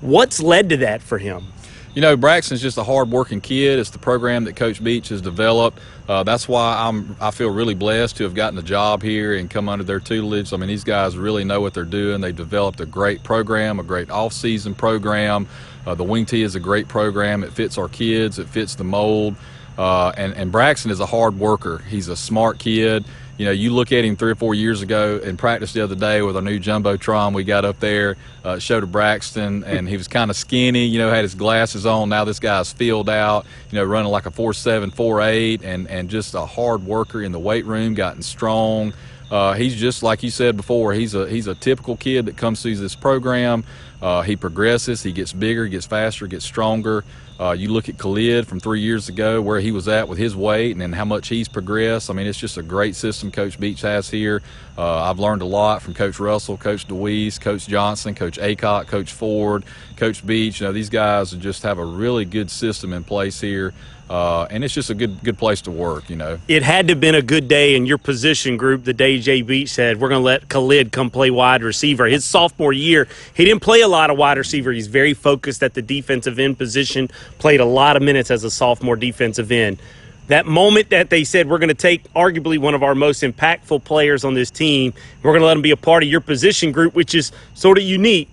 What's 0.02 0.42
led 0.42 0.68
to 0.72 0.78
that 0.78 1.02
for 1.02 1.18
him? 1.18 1.46
You 1.96 2.02
know, 2.02 2.18
Braxton's 2.18 2.62
just 2.62 2.78
a 2.78 2.84
hard-working 2.84 3.40
kid. 3.40 3.80
It's 3.80 3.90
the 3.90 4.00
program 4.00 4.44
that 4.44 4.58
Coach 4.58 4.84
Beach 4.84 5.08
has 5.10 5.22
developed. 5.22 5.80
Uh, 6.10 6.24
that's 6.24 6.46
why 6.46 6.76
I'm 6.78 7.16
I 7.22 7.32
feel 7.32 7.50
really 7.50 7.74
blessed 7.74 8.18
to 8.18 8.26
have 8.26 8.36
gotten 8.36 8.58
the 8.58 8.64
job 8.64 9.02
here 9.02 9.34
and 9.34 9.50
come 9.50 9.70
under 9.70 9.86
their 9.86 10.02
tutelage. 10.02 10.52
I 10.52 10.58
mean, 10.58 10.68
these 10.68 10.84
guys 10.84 11.18
really 11.18 11.46
know 11.46 11.62
what 11.62 11.74
they're 11.74 11.86
doing. 11.86 12.20
They've 12.20 12.36
developed 12.36 12.82
a 12.82 12.86
great 12.86 13.24
program, 13.24 13.80
a 13.80 13.84
great 13.84 14.10
off-season 14.10 14.76
program. 14.76 15.48
Uh, 15.88 15.96
the 15.96 16.04
Wing 16.04 16.26
T 16.26 16.42
is 16.42 16.56
a 16.56 16.60
great 16.60 16.90
program. 16.90 17.46
It 17.46 17.54
fits 17.54 17.78
our 17.78 17.88
kids. 17.88 18.40
It 18.40 18.50
fits 18.50 18.76
the 18.76 18.84
mold. 18.84 19.38
Uh, 19.78 20.12
and, 20.18 20.34
and 20.34 20.52
Braxton 20.52 20.92
is 20.92 21.00
a 21.00 21.06
hard 21.06 21.40
worker. 21.40 21.78
He's 21.90 22.10
a 22.10 22.16
smart 22.18 22.60
kid. 22.60 23.06
You 23.38 23.46
know, 23.46 23.52
you 23.52 23.72
look 23.72 23.92
at 23.92 24.06
him 24.06 24.16
three 24.16 24.32
or 24.32 24.36
four 24.36 24.56
years 24.56 24.82
ago 24.82 25.20
in 25.22 25.36
practice 25.36 25.74
the 25.74 25.84
other 25.84 25.96
day 25.96 26.22
with 26.22 26.38
our 26.38 26.42
new 26.42 26.60
jumbotron 26.60 27.34
we 27.34 27.44
got 27.44 27.66
up 27.66 27.80
there, 27.82 28.16
uh, 28.46 28.60
showed 28.60 28.82
to 28.82 28.88
Braxton, 28.88 29.66
and 29.66 29.90
he 29.90 29.98
was 29.98 30.08
kind 30.08 30.32
of 30.32 30.38
skinny. 30.38 30.86
You 30.86 31.00
know, 31.00 31.10
had 31.10 31.24
his 31.24 31.36
glasses 31.36 31.86
on. 31.86 32.08
Now 32.10 32.24
this 32.24 32.40
guy's 32.40 32.72
filled 32.72 33.10
out. 33.10 33.46
You 33.72 33.78
know, 33.80 33.84
running 33.84 34.12
like 34.12 34.26
a 34.26 34.32
four 34.32 34.54
seven, 34.54 34.90
four 34.90 35.22
eight, 35.22 35.64
and 35.64 35.88
and 35.90 36.10
just 36.10 36.34
a 36.34 36.46
hard 36.46 36.86
worker 36.86 37.22
in 37.22 37.34
the 37.34 37.40
weight 37.40 37.66
room, 37.66 37.94
gotten 37.94 38.22
strong. 38.22 38.94
Uh, 39.30 39.54
he's 39.54 39.76
just 39.76 40.04
like 40.04 40.24
you 40.24 40.30
said 40.30 40.56
before. 40.56 40.94
He's 40.94 41.14
a 41.14 41.28
he's 41.28 41.48
a 41.48 41.56
typical 41.56 41.98
kid 41.98 42.28
that 42.28 42.38
comes 42.38 42.62
through 42.62 42.76
this 42.76 42.96
program. 42.96 43.64
Uh, 44.02 44.22
he 44.22 44.36
progresses. 44.36 45.02
He 45.04 45.12
gets 45.12 45.34
bigger, 45.34 45.68
gets 45.68 45.88
faster, 45.88 46.28
gets 46.28 46.46
stronger. 46.46 47.04
Uh, 47.40 47.52
you 47.52 47.68
look 47.70 47.90
at 47.90 47.98
Khalid 47.98 48.48
from 48.48 48.60
three 48.60 48.80
years 48.80 49.10
ago, 49.10 49.42
where 49.42 49.60
he 49.60 49.72
was 49.72 49.88
at 49.88 50.08
with 50.08 50.18
his 50.18 50.36
weight, 50.36 50.72
and 50.72 50.80
then 50.80 50.94
how 50.94 51.04
much 51.04 51.28
he's 51.28 51.50
progressed. 51.50 52.10
I 52.10 52.14
mean, 52.14 52.28
it's 52.28 52.40
just 52.40 52.58
a 52.58 52.64
great 52.64 52.96
system 52.96 53.32
Coach 53.32 53.60
Beach 53.60 53.82
has 53.82 54.10
here. 54.10 54.42
Uh, 54.78 55.04
I've 55.04 55.20
learned 55.20 55.42
a 55.42 55.46
lot 55.46 55.82
from 55.82 55.94
Coach 55.94 56.20
Russell, 56.20 56.58
Coach 56.58 56.88
DeWeese, 56.88 57.40
Coach 57.40 57.68
Johnson, 57.68 58.16
Coach 58.16 58.38
Aycock, 58.40 58.88
Coach 58.88 59.12
Ford, 59.12 59.66
Coach 59.96 60.26
Beach. 60.26 60.60
You 60.60 60.68
know, 60.68 60.74
these 60.74 60.90
guys 60.90 61.32
just 61.32 61.64
have 61.64 61.78
a 61.78 61.86
really 61.86 62.26
good 62.26 62.52
system 62.52 62.94
in 62.94 63.04
place 63.04 63.42
here. 63.42 63.74
Uh, 64.08 64.46
and 64.52 64.64
it's 64.64 64.74
just 64.74 64.92
a 64.92 64.94
good 64.94 65.24
good 65.24 65.38
place 65.38 65.62
to 65.62 65.72
work, 65.72 66.12
you 66.12 66.16
know. 66.16 66.38
It 66.48 66.62
had 66.62 66.88
to 66.88 66.92
have 66.92 67.02
been 67.02 67.16
a 67.16 67.24
good 67.24 67.48
day 67.48 67.76
in 67.76 67.88
your 67.88 67.98
position 67.98 68.56
group 68.56 68.84
the 68.84 68.94
day 68.94 69.20
Jay 69.20 69.42
Beach 69.42 69.70
said, 69.70 70.00
we're 70.00 70.10
going 70.10 70.22
to 70.22 70.26
let 70.26 70.48
Khalid 70.48 70.92
come 70.92 71.10
play 71.10 71.32
wide 71.32 71.64
receiver. 71.64 72.06
His 72.06 72.24
sophomore 72.24 72.72
year, 72.72 73.08
he 73.34 73.46
didn't 73.46 73.64
play 73.64 73.82
a 73.82 73.88
lot 73.88 74.12
of 74.12 74.18
wide 74.18 74.38
receiver. 74.38 74.72
He's 74.72 74.86
very 74.86 75.16
focused 75.16 75.64
at 75.64 75.74
the 75.74 75.82
defensive 75.82 76.38
end 76.38 76.60
position, 76.60 77.10
played 77.40 77.60
a 77.60 77.66
lot 77.66 77.96
of 77.96 78.04
minutes 78.04 78.30
as 78.30 78.44
a 78.44 78.52
sophomore 78.52 78.96
defensive 78.96 79.52
end. 79.52 79.80
That 80.28 80.46
moment 80.46 80.90
that 80.92 81.10
they 81.10 81.24
said 81.24 81.50
we're 81.50 81.60
going 81.60 81.70
to 81.70 81.74
take 81.74 82.12
arguably 82.14 82.60
one 82.60 82.76
of 82.76 82.84
our 82.84 82.96
most 82.96 83.24
impactful 83.24 83.84
players 83.86 84.24
on 84.24 84.36
this 84.36 84.52
team, 84.52 84.94
we're 85.24 85.32
going 85.32 85.42
to 85.42 85.48
let 85.48 85.58
him 85.58 85.64
be 85.64 85.72
a 85.72 85.78
part 85.78 86.04
of 86.04 86.10
your 86.10 86.22
position 86.22 86.72
group, 86.72 86.94
which 86.94 87.16
is 87.16 87.32
sort 87.56 87.80
of 87.80 87.84
unique 87.84 88.30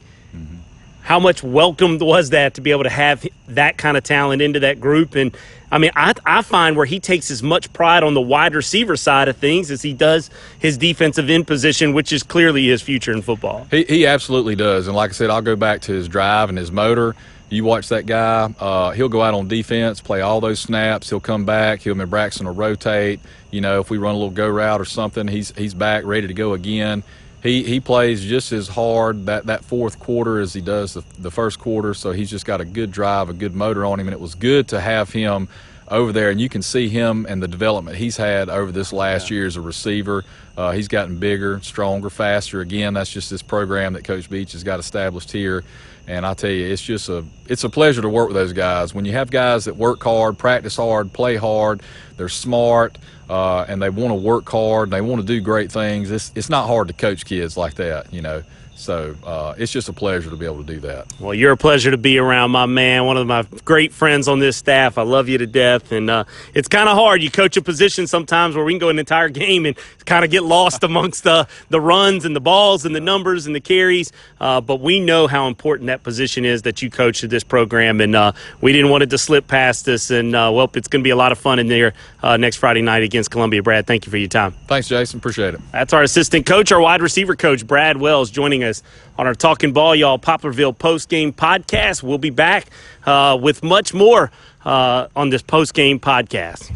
how 1.02 1.18
much 1.18 1.42
welcomed 1.42 2.00
was 2.00 2.30
that 2.30 2.54
to 2.54 2.60
be 2.60 2.70
able 2.70 2.84
to 2.84 2.90
have 2.90 3.26
that 3.48 3.76
kind 3.76 3.96
of 3.96 4.04
talent 4.04 4.40
into 4.40 4.60
that 4.60 4.80
group? 4.80 5.14
And 5.14 5.36
I 5.70 5.78
mean, 5.78 5.90
I, 5.96 6.14
I 6.24 6.42
find 6.42 6.76
where 6.76 6.86
he 6.86 7.00
takes 7.00 7.30
as 7.30 7.42
much 7.42 7.72
pride 7.72 8.02
on 8.02 8.14
the 8.14 8.20
wide 8.20 8.54
receiver 8.54 8.96
side 8.96 9.28
of 9.28 9.36
things 9.36 9.70
as 9.70 9.82
he 9.82 9.92
does 9.92 10.30
his 10.58 10.78
defensive 10.78 11.28
end 11.28 11.46
position, 11.46 11.92
which 11.92 12.12
is 12.12 12.22
clearly 12.22 12.68
his 12.68 12.82
future 12.82 13.12
in 13.12 13.22
football. 13.22 13.66
He, 13.70 13.84
he 13.84 14.06
absolutely 14.06 14.54
does. 14.54 14.86
And 14.86 14.94
like 14.94 15.10
I 15.10 15.12
said, 15.12 15.30
I'll 15.30 15.42
go 15.42 15.56
back 15.56 15.80
to 15.82 15.92
his 15.92 16.08
drive 16.08 16.48
and 16.48 16.58
his 16.58 16.70
motor. 16.70 17.16
You 17.48 17.64
watch 17.64 17.88
that 17.88 18.06
guy, 18.06 18.54
uh, 18.60 18.92
he'll 18.92 19.10
go 19.10 19.20
out 19.20 19.34
on 19.34 19.46
defense, 19.46 20.00
play 20.00 20.22
all 20.22 20.40
those 20.40 20.58
snaps. 20.58 21.10
He'll 21.10 21.20
come 21.20 21.44
back. 21.44 21.80
He'll, 21.82 22.00
and 22.00 22.10
Braxton 22.10 22.46
will 22.46 22.54
rotate. 22.54 23.20
You 23.50 23.60
know, 23.60 23.80
if 23.80 23.90
we 23.90 23.98
run 23.98 24.14
a 24.14 24.18
little 24.18 24.30
go 24.30 24.48
route 24.48 24.80
or 24.80 24.86
something, 24.86 25.28
he's, 25.28 25.52
he's 25.56 25.74
back, 25.74 26.04
ready 26.04 26.28
to 26.28 26.34
go 26.34 26.54
again 26.54 27.02
he 27.42 27.62
he 27.64 27.80
plays 27.80 28.24
just 28.24 28.52
as 28.52 28.68
hard 28.68 29.26
that 29.26 29.46
that 29.46 29.64
fourth 29.64 29.98
quarter 29.98 30.38
as 30.38 30.52
he 30.52 30.60
does 30.60 30.94
the, 30.94 31.04
the 31.18 31.30
first 31.30 31.58
quarter. 31.58 31.92
So 31.94 32.12
he's 32.12 32.30
just 32.30 32.46
got 32.46 32.60
a 32.60 32.64
good 32.64 32.92
drive, 32.92 33.28
a 33.28 33.32
good 33.32 33.54
motor 33.54 33.84
on 33.84 33.98
him, 33.98 34.06
and 34.06 34.14
it 34.14 34.20
was 34.20 34.34
good 34.34 34.68
to 34.68 34.80
have 34.80 35.10
him 35.10 35.48
over 35.88 36.12
there. 36.12 36.30
And 36.30 36.40
you 36.40 36.48
can 36.48 36.62
see 36.62 36.88
him 36.88 37.26
and 37.28 37.42
the 37.42 37.48
development 37.48 37.96
he's 37.96 38.16
had 38.16 38.48
over 38.48 38.72
this 38.72 38.92
last 38.92 39.30
yeah. 39.30 39.36
year 39.36 39.46
as 39.46 39.56
a 39.56 39.60
receiver. 39.60 40.24
Uh, 40.56 40.72
he's 40.72 40.88
gotten 40.88 41.18
bigger, 41.18 41.60
stronger, 41.60 42.10
faster. 42.10 42.60
Again, 42.60 42.94
that's 42.94 43.10
just 43.10 43.30
this 43.30 43.42
program 43.42 43.94
that 43.94 44.04
Coach 44.04 44.28
Beach 44.28 44.52
has 44.52 44.62
got 44.62 44.80
established 44.80 45.32
here. 45.32 45.64
And 46.06 46.26
I 46.26 46.34
tell 46.34 46.50
you, 46.50 46.66
it's 46.66 46.82
just 46.82 47.08
a 47.08 47.24
it's 47.46 47.62
a 47.62 47.70
pleasure 47.70 48.02
to 48.02 48.08
work 48.08 48.28
with 48.28 48.34
those 48.34 48.52
guys. 48.52 48.92
When 48.92 49.04
you 49.04 49.12
have 49.12 49.30
guys 49.30 49.66
that 49.66 49.76
work 49.76 50.02
hard, 50.02 50.36
practice 50.36 50.76
hard, 50.76 51.12
play 51.12 51.36
hard, 51.36 51.80
they're 52.16 52.28
smart, 52.28 52.98
uh, 53.30 53.64
and 53.68 53.80
they 53.80 53.88
want 53.88 54.10
to 54.10 54.16
work 54.16 54.48
hard, 54.48 54.88
and 54.88 54.92
they 54.92 55.00
want 55.00 55.20
to 55.20 55.26
do 55.26 55.40
great 55.40 55.70
things. 55.70 56.10
It's 56.10 56.32
it's 56.34 56.50
not 56.50 56.66
hard 56.66 56.88
to 56.88 56.94
coach 56.94 57.24
kids 57.24 57.56
like 57.56 57.74
that, 57.74 58.12
you 58.12 58.20
know. 58.20 58.42
So 58.82 59.14
uh, 59.22 59.54
it's 59.56 59.70
just 59.70 59.88
a 59.88 59.92
pleasure 59.92 60.28
to 60.28 60.36
be 60.36 60.44
able 60.44 60.64
to 60.64 60.74
do 60.74 60.80
that. 60.80 61.06
Well, 61.20 61.34
you're 61.34 61.52
a 61.52 61.56
pleasure 61.56 61.92
to 61.92 61.96
be 61.96 62.18
around, 62.18 62.50
my 62.50 62.66
man. 62.66 63.06
One 63.06 63.16
of 63.16 63.28
my 63.28 63.46
great 63.64 63.92
friends 63.92 64.26
on 64.26 64.40
this 64.40 64.56
staff. 64.56 64.98
I 64.98 65.02
love 65.02 65.28
you 65.28 65.38
to 65.38 65.46
death, 65.46 65.92
and 65.92 66.10
uh, 66.10 66.24
it's 66.52 66.66
kind 66.66 66.88
of 66.88 66.96
hard. 66.96 67.22
You 67.22 67.30
coach 67.30 67.56
a 67.56 67.62
position 67.62 68.08
sometimes 68.08 68.56
where 68.56 68.64
we 68.64 68.72
can 68.72 68.80
go 68.80 68.88
an 68.88 68.98
entire 68.98 69.28
game 69.28 69.66
and 69.66 69.76
kind 70.04 70.24
of 70.24 70.32
get 70.32 70.42
lost 70.42 70.82
amongst 70.92 71.22
the 71.22 71.46
the 71.68 71.80
runs 71.80 72.24
and 72.24 72.34
the 72.34 72.40
balls 72.40 72.84
and 72.84 72.94
the 72.94 73.00
numbers 73.00 73.46
and 73.46 73.54
the 73.54 73.60
carries. 73.60 74.10
Uh, 74.40 74.60
but 74.60 74.80
we 74.80 74.98
know 74.98 75.28
how 75.28 75.46
important 75.46 75.86
that 75.86 76.02
position 76.02 76.44
is 76.44 76.62
that 76.62 76.82
you 76.82 76.90
coach 76.90 77.22
at 77.22 77.30
this 77.30 77.44
program, 77.44 78.00
and 78.00 78.16
uh, 78.16 78.32
we 78.60 78.72
didn't 78.72 78.90
want 78.90 79.04
it 79.04 79.10
to 79.10 79.18
slip 79.18 79.46
past 79.46 79.86
us. 79.86 80.10
And 80.10 80.34
uh, 80.34 80.50
well, 80.52 80.68
it's 80.74 80.88
going 80.88 81.02
to 81.02 81.06
be 81.06 81.10
a 81.10 81.16
lot 81.16 81.30
of 81.30 81.38
fun 81.38 81.60
in 81.60 81.68
there 81.68 81.94
uh, 82.20 82.36
next 82.36 82.56
Friday 82.56 82.82
night 82.82 83.04
against 83.04 83.30
Columbia. 83.30 83.62
Brad, 83.62 83.86
thank 83.86 84.06
you 84.06 84.10
for 84.10 84.16
your 84.16 84.26
time. 84.26 84.56
Thanks, 84.66 84.88
Jason. 84.88 85.18
Appreciate 85.18 85.54
it. 85.54 85.60
That's 85.70 85.92
our 85.92 86.02
assistant 86.02 86.46
coach, 86.46 86.72
our 86.72 86.80
wide 86.80 87.00
receiver 87.00 87.36
coach, 87.36 87.64
Brad 87.64 87.96
Wells, 87.96 88.28
joining 88.28 88.64
us 88.64 88.71
on 89.18 89.26
our 89.26 89.34
Talking 89.34 89.72
Ball 89.72 89.94
Y'all 89.94 90.18
Poplarville 90.18 90.78
post 90.78 91.08
game 91.08 91.32
podcast. 91.32 92.02
We'll 92.02 92.18
be 92.18 92.30
back 92.30 92.68
uh, 93.04 93.38
with 93.40 93.62
much 93.62 93.92
more 93.92 94.30
uh, 94.64 95.08
on 95.16 95.30
this 95.30 95.42
post 95.42 95.74
game 95.74 95.98
podcast. 95.98 96.70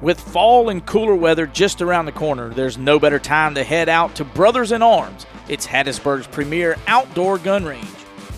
With 0.00 0.18
fall 0.18 0.68
and 0.68 0.84
cooler 0.84 1.14
weather 1.14 1.46
just 1.46 1.80
around 1.80 2.06
the 2.06 2.12
corner, 2.12 2.48
there's 2.48 2.76
no 2.76 2.98
better 2.98 3.18
time 3.18 3.54
to 3.54 3.62
head 3.62 3.88
out 3.88 4.16
to 4.16 4.24
Brothers 4.24 4.72
in 4.72 4.82
Arms. 4.82 5.26
It's 5.48 5.66
Hattiesburg's 5.66 6.26
premier 6.26 6.76
outdoor 6.86 7.38
gun 7.38 7.64
range. 7.64 7.86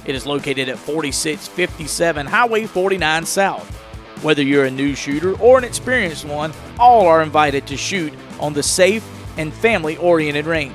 It 0.05 0.15
is 0.15 0.27
located 0.27 0.69
at 0.69 0.79
4657 0.79 2.27
Highway 2.27 2.67
49 2.67 3.25
South. 3.25 3.67
Whether 4.23 4.43
you're 4.43 4.67
a 4.67 4.71
new 4.71 4.95
shooter 4.95 5.39
or 5.41 5.59
an 5.59 5.65
experienced 5.65 6.25
one, 6.25 6.53
all 6.79 7.07
are 7.07 7.23
invited 7.23 7.67
to 7.69 7.77
shoot 7.77 8.13
on 8.41 8.53
the 8.53 8.63
safe 8.63 9.07
and 9.39 9.53
family 9.53 9.97
oriented 9.97 10.47
range. 10.47 10.75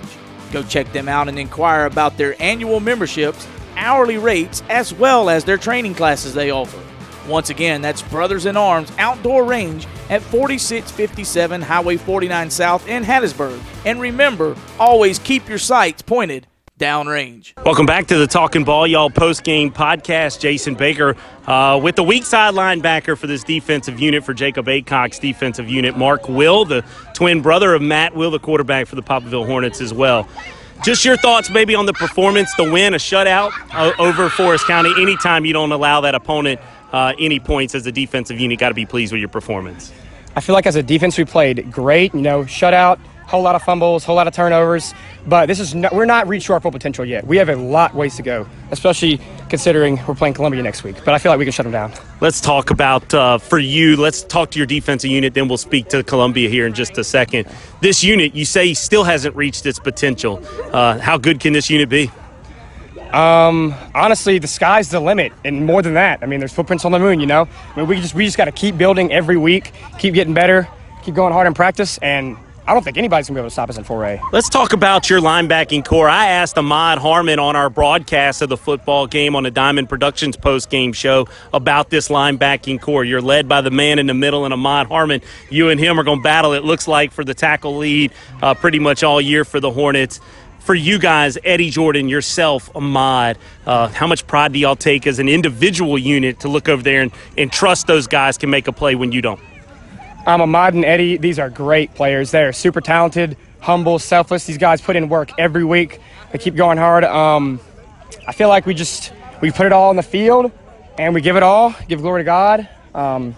Go 0.51 0.63
check 0.63 0.91
them 0.91 1.07
out 1.07 1.27
and 1.27 1.37
inquire 1.37 1.85
about 1.85 2.17
their 2.17 2.41
annual 2.41 2.79
memberships, 2.79 3.47
hourly 3.75 4.17
rates, 4.17 4.63
as 4.69 4.93
well 4.93 5.29
as 5.29 5.43
their 5.43 5.57
training 5.57 5.95
classes 5.95 6.33
they 6.33 6.51
offer. 6.51 6.79
Once 7.27 7.49
again, 7.49 7.81
that's 7.81 8.01
Brothers 8.01 8.45
in 8.45 8.57
Arms 8.57 8.91
Outdoor 8.97 9.43
Range 9.43 9.85
at 10.09 10.23
4657 10.23 11.61
Highway 11.61 11.97
49 11.97 12.49
South 12.49 12.87
in 12.87 13.03
Hattiesburg. 13.03 13.61
And 13.85 14.01
remember, 14.01 14.55
always 14.79 15.19
keep 15.19 15.47
your 15.47 15.59
sights 15.59 16.01
pointed 16.01 16.47
downrange. 16.79 17.53
Welcome 17.63 17.85
back 17.85 18.07
to 18.07 18.17
the 18.17 18.25
Talking 18.25 18.63
Ball 18.63 18.87
Y'all 18.87 19.09
post 19.09 19.43
game 19.43 19.71
podcast. 19.71 20.39
Jason 20.39 20.73
Baker 20.73 21.15
uh, 21.45 21.79
with 21.83 21.95
the 21.95 22.03
weak 22.03 22.23
side 22.23 22.55
linebacker 22.55 23.17
for 23.17 23.27
this 23.27 23.43
defensive 23.43 23.99
unit 23.99 24.23
for 24.23 24.33
Jacob 24.33 24.65
Aycock's 24.65 25.19
defensive 25.19 25.69
unit, 25.69 25.97
Mark 25.97 26.27
Will, 26.27 26.65
the 26.65 26.83
twin 27.13 27.41
brother 27.41 27.73
of 27.73 27.81
Matt 27.81 28.15
Will, 28.15 28.31
the 28.31 28.39
quarterback 28.39 28.87
for 28.87 28.95
the 28.95 29.03
Poplarville 29.03 29.45
Hornets 29.45 29.81
as 29.81 29.93
well. 29.93 30.27
Just 30.83 31.03
your 31.03 31.17
thoughts 31.17 31.49
maybe 31.49 31.75
on 31.75 31.85
the 31.85 31.93
performance, 31.93 32.53
the 32.55 32.71
win, 32.71 32.93
a 32.93 32.97
shutout 32.97 33.51
uh, 33.73 33.91
over 33.99 34.29
Forest 34.29 34.65
County. 34.65 34.93
Anytime 34.97 35.43
you 35.45 35.51
don't 35.51 35.73
allow 35.73 36.01
that 36.01 36.15
opponent 36.15 36.61
uh, 36.93 37.13
any 37.19 37.39
points 37.39 37.75
as 37.75 37.85
a 37.85 37.91
defensive 37.91 38.39
unit, 38.39 38.57
got 38.57 38.69
to 38.69 38.75
be 38.75 38.85
pleased 38.85 39.11
with 39.11 39.19
your 39.19 39.29
performance. 39.29 39.91
I 40.37 40.41
feel 40.41 40.53
like 40.53 40.65
as 40.65 40.77
a 40.77 40.83
defense 40.83 41.17
we 41.17 41.25
played 41.25 41.69
great. 41.69 42.13
You 42.13 42.21
know, 42.21 42.43
shutout 42.43 42.99
whole 43.29 43.43
lot 43.43 43.55
of 43.55 43.61
fumbles, 43.61 44.03
whole 44.03 44.15
lot 44.15 44.27
of 44.27 44.33
turnovers. 44.33 44.93
But 45.27 45.45
this 45.45 45.59
is 45.59 45.75
not, 45.75 45.93
we're 45.93 46.05
not 46.05 46.27
reached 46.27 46.49
our 46.49 46.59
full 46.59 46.71
potential 46.71 47.05
yet. 47.05 47.25
We 47.27 47.37
have 47.37 47.49
a 47.49 47.55
lot 47.55 47.93
ways 47.93 48.15
to 48.15 48.23
go, 48.23 48.47
especially 48.71 49.21
considering 49.49 49.99
we're 50.07 50.15
playing 50.15 50.33
Columbia 50.33 50.63
next 50.63 50.83
week. 50.83 50.95
But 51.05 51.13
I 51.13 51.19
feel 51.19 51.31
like 51.31 51.37
we 51.37 51.45
can 51.45 51.51
shut 51.51 51.63
them 51.63 51.71
down. 51.71 51.93
Let's 52.21 52.41
talk 52.41 52.71
about 52.71 53.13
uh, 53.13 53.37
for 53.37 53.59
you. 53.59 53.95
Let's 53.97 54.23
talk 54.23 54.49
to 54.51 54.57
your 54.57 54.65
defensive 54.65 55.11
unit. 55.11 55.35
Then 55.35 55.47
we'll 55.47 55.57
speak 55.57 55.89
to 55.89 56.03
Columbia 56.03 56.49
here 56.49 56.65
in 56.65 56.73
just 56.73 56.97
a 56.97 57.03
second. 57.03 57.47
This 57.81 58.03
unit, 58.03 58.33
you 58.33 58.45
say, 58.45 58.73
still 58.73 59.03
hasn't 59.03 59.35
reached 59.35 59.65
its 59.67 59.79
potential. 59.79 60.43
Uh, 60.73 60.97
how 60.97 61.17
good 61.17 61.39
can 61.39 61.53
this 61.53 61.69
unit 61.69 61.87
be? 61.87 62.11
Um, 63.13 63.75
honestly, 63.95 64.39
the 64.39 64.47
sky's 64.47 64.89
the 64.89 64.99
limit, 64.99 65.33
and 65.43 65.65
more 65.65 65.81
than 65.81 65.95
that. 65.95 66.19
I 66.21 66.25
mean, 66.25 66.39
there's 66.39 66.53
footprints 66.53 66.85
on 66.85 66.91
the 66.91 66.99
moon. 66.99 67.19
You 67.19 67.25
know, 67.27 67.47
I 67.75 67.77
mean, 67.77 67.87
we 67.87 67.99
just 68.01 68.13
we 68.13 68.25
just 68.25 68.37
got 68.37 68.45
to 68.45 68.51
keep 68.51 68.77
building 68.77 69.11
every 69.11 69.37
week, 69.37 69.71
keep 69.97 70.13
getting 70.13 70.33
better, 70.33 70.67
keep 71.03 71.15
going 71.15 71.33
hard 71.33 71.47
in 71.47 71.53
practice, 71.55 71.97
and 71.99 72.37
I 72.69 72.73
don't 72.73 72.83
think 72.83 72.99
anybody's 72.99 73.27
going 73.27 73.33
to 73.33 73.39
be 73.39 73.41
able 73.41 73.49
to 73.49 73.53
stop 73.53 73.71
us 73.71 73.79
in 73.79 73.83
4A. 73.83 74.31
Let's 74.31 74.47
talk 74.47 74.73
about 74.73 75.09
your 75.09 75.19
linebacking 75.21 75.83
corps. 75.83 76.07
I 76.07 76.27
asked 76.27 76.55
Ahmad 76.55 76.99
Harmon 76.99 77.39
on 77.39 77.55
our 77.55 77.67
broadcast 77.67 78.43
of 78.43 78.49
the 78.49 78.57
football 78.57 79.07
game 79.07 79.35
on 79.35 79.41
the 79.41 79.49
Diamond 79.49 79.89
Productions 79.89 80.37
post 80.37 80.69
game 80.69 80.93
show 80.93 81.27
about 81.51 81.89
this 81.89 82.09
linebacking 82.09 82.79
corps. 82.79 83.03
You're 83.03 83.23
led 83.23 83.49
by 83.49 83.61
the 83.61 83.71
man 83.71 83.97
in 83.97 84.05
the 84.05 84.13
middle 84.13 84.45
and 84.45 84.53
Ahmad 84.53 84.85
Harmon. 84.85 85.21
You 85.49 85.69
and 85.69 85.79
him 85.79 85.99
are 85.99 86.03
going 86.03 86.19
to 86.19 86.23
battle, 86.23 86.53
it 86.53 86.63
looks 86.63 86.87
like, 86.87 87.11
for 87.11 87.23
the 87.23 87.33
tackle 87.33 87.75
lead 87.75 88.11
uh, 88.43 88.53
pretty 88.53 88.77
much 88.77 89.01
all 89.01 89.19
year 89.19 89.43
for 89.45 89.59
the 89.59 89.71
Hornets 89.71 90.21
for 90.59 90.75
you 90.75 90.99
guys, 90.99 91.35
Eddie 91.43 91.71
Jordan, 91.71 92.07
yourself, 92.07 92.69
Ahmad, 92.75 93.39
uh, 93.65 93.87
how 93.87 94.05
much 94.05 94.27
pride 94.27 94.53
do 94.53 94.59
y'all 94.59 94.75
take 94.75 95.07
as 95.07 95.17
an 95.17 95.27
individual 95.27 95.97
unit 95.97 96.41
to 96.41 96.47
look 96.47 96.69
over 96.69 96.83
there 96.83 97.01
and, 97.01 97.11
and 97.35 97.51
trust 97.51 97.87
those 97.87 98.05
guys 98.05 98.37
can 98.37 98.51
make 98.51 98.67
a 98.67 98.71
play 98.71 98.93
when 98.93 99.11
you 99.11 99.23
don't? 99.23 99.39
I'm 100.25 100.41
Ahmad 100.41 100.73
and 100.73 100.85
Eddie. 100.85 101.17
These 101.17 101.39
are 101.39 101.49
great 101.49 101.95
players. 101.95 102.31
They're 102.31 102.53
super 102.53 102.81
talented, 102.81 103.37
humble, 103.59 103.99
selfless. 103.99 104.45
These 104.45 104.57
guys 104.57 104.81
put 104.81 104.95
in 104.95 105.09
work 105.09 105.31
every 105.39 105.63
week. 105.63 105.99
They 106.31 106.37
keep 106.37 106.55
going 106.55 106.77
hard. 106.77 107.03
Um, 107.03 107.59
I 108.27 108.31
feel 108.31 108.49
like 108.49 108.65
we 108.65 108.73
just 108.73 109.13
we 109.41 109.51
put 109.51 109.65
it 109.65 109.71
all 109.71 109.89
in 109.91 109.97
the 109.97 110.03
field 110.03 110.51
and 110.97 111.13
we 111.13 111.21
give 111.21 111.35
it 111.35 111.43
all, 111.43 111.73
give 111.87 112.01
glory 112.01 112.21
to 112.21 112.25
God. 112.25 112.67
Um, 112.93 113.35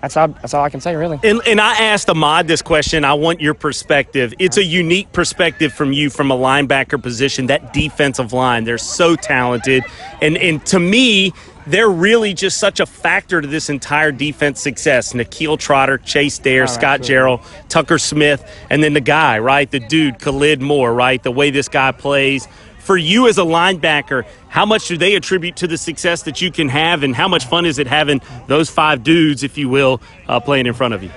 that's 0.00 0.18
all, 0.18 0.28
that's 0.28 0.52
all 0.52 0.62
I 0.62 0.68
can 0.68 0.82
say, 0.82 0.94
really. 0.96 1.18
And, 1.24 1.40
and 1.46 1.58
I 1.58 1.80
asked 1.80 2.10
Ahmad 2.10 2.46
this 2.46 2.60
question. 2.60 3.06
I 3.06 3.14
want 3.14 3.40
your 3.40 3.54
perspective. 3.54 4.34
It's 4.38 4.58
a 4.58 4.64
unique 4.64 5.10
perspective 5.12 5.72
from 5.72 5.94
you 5.94 6.10
from 6.10 6.30
a 6.30 6.36
linebacker 6.36 7.02
position, 7.02 7.46
that 7.46 7.72
defensive 7.72 8.34
line. 8.34 8.64
They're 8.64 8.76
so 8.76 9.16
talented. 9.16 9.82
And, 10.20 10.36
and 10.36 10.64
to 10.66 10.78
me, 10.78 11.32
they're 11.66 11.88
really 11.88 12.34
just 12.34 12.58
such 12.58 12.80
a 12.80 12.86
factor 12.86 13.40
to 13.40 13.46
this 13.46 13.68
entire 13.70 14.12
defense 14.12 14.60
success. 14.60 15.14
Nikhil 15.14 15.56
Trotter, 15.56 15.98
Chase 15.98 16.38
Dare, 16.38 16.64
Oh, 16.64 16.66
Scott 16.66 16.84
absolutely. 17.00 17.06
Gerald, 17.08 17.40
Tucker 17.68 17.98
Smith, 17.98 18.44
and 18.70 18.82
then 18.82 18.92
the 18.92 19.00
guy, 19.00 19.38
right? 19.38 19.70
The 19.70 19.80
dude, 19.80 20.18
Khalid 20.18 20.60
Moore, 20.60 20.92
right? 20.92 21.22
The 21.22 21.30
way 21.32 21.50
this 21.50 21.68
guy 21.68 21.92
plays. 21.92 22.46
For 22.80 22.98
you 22.98 23.28
as 23.28 23.38
a 23.38 23.42
linebacker, 23.42 24.26
how 24.48 24.66
much 24.66 24.88
do 24.88 24.98
they 24.98 25.14
attribute 25.14 25.56
to 25.56 25.66
the 25.66 25.78
success 25.78 26.24
that 26.24 26.42
you 26.42 26.50
can 26.52 26.68
have, 26.68 27.02
and 27.02 27.16
how 27.16 27.28
much 27.28 27.46
fun 27.46 27.64
is 27.64 27.78
it 27.78 27.86
having 27.86 28.20
those 28.46 28.68
five 28.68 29.02
dudes, 29.02 29.42
if 29.42 29.56
you 29.56 29.70
will, 29.70 30.02
uh, 30.28 30.38
playing 30.40 30.66
in 30.66 30.74
front 30.74 30.92
of 30.92 31.02
you? 31.02 31.10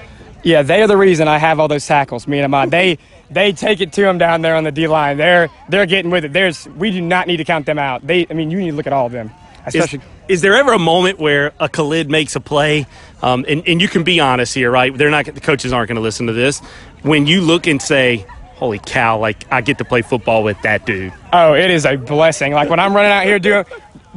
Yeah, 0.44 0.62
they 0.62 0.82
are 0.82 0.88
the 0.88 0.96
reason 0.96 1.28
I 1.28 1.40
have 1.40 1.60
all 1.60 1.68
those 1.68 1.86
tackles. 1.86 2.26
Me 2.26 2.38
and 2.40 2.46
Ahmad, 2.46 2.72
they 2.72 3.00
they 3.30 3.52
take 3.52 3.82
it 3.82 3.92
to 3.94 4.02
them 4.02 4.18
down 4.18 4.44
there 4.44 4.56
on 4.56 4.64
the 4.64 4.72
D 4.72 4.88
line. 4.88 5.18
They're 5.18 5.50
they're 5.68 5.86
getting 5.86 6.10
with 6.10 6.24
it. 6.24 6.32
There's 6.32 6.70
we 6.70 6.90
do 6.90 7.02
not 7.02 7.28
need 7.28 7.38
to 7.38 7.44
count 7.44 7.66
them 7.66 7.78
out. 7.80 8.08
They, 8.08 8.26
I 8.30 8.34
mean, 8.34 8.50
you 8.50 8.60
need 8.60 8.70
to 8.72 8.78
look 8.78 8.88
at 8.88 8.94
all 8.94 9.08
of 9.08 9.12
them, 9.12 9.30
especially. 9.66 10.00
is 10.00 10.06
there 10.42 10.56
ever 10.56 10.74
a 10.74 10.80
moment 10.80 11.20
where 11.20 11.54
a 11.60 11.70
Khalid 11.70 12.10
makes 12.10 12.36
a 12.36 12.40
play, 12.40 12.86
um, 13.22 13.46
and, 13.48 13.68
and 13.68 13.82
you 13.82 13.88
can 13.88 14.04
be 14.04 14.20
honest 14.20 14.54
here, 14.54 14.70
right? 14.70 14.96
They're 14.96 15.10
not 15.10 15.26
the 15.26 15.42
coaches 15.42 15.74
aren't 15.74 15.88
going 15.88 15.96
to 15.96 16.02
listen 16.02 16.28
to 16.28 16.34
this. 16.34 16.60
When 17.02 17.28
you 17.28 17.42
look 17.42 17.68
and 17.68 17.82
say, 17.82 18.26
"Holy 18.56 18.80
cow!" 18.80 19.20
Like 19.20 19.46
I 19.52 19.62
get 19.62 19.78
to 19.80 19.86
play 19.86 20.02
football 20.02 20.44
with 20.44 20.62
that 20.64 20.86
dude. 20.86 21.14
Oh, 21.34 21.54
it 21.54 21.72
is 21.72 21.86
a 21.86 21.96
blessing. 21.96 22.54
Like 22.54 22.70
when 22.70 22.80
I'm 22.80 22.94
running 22.96 23.12
out 23.12 23.24
here 23.24 23.40
doing, 23.40 23.66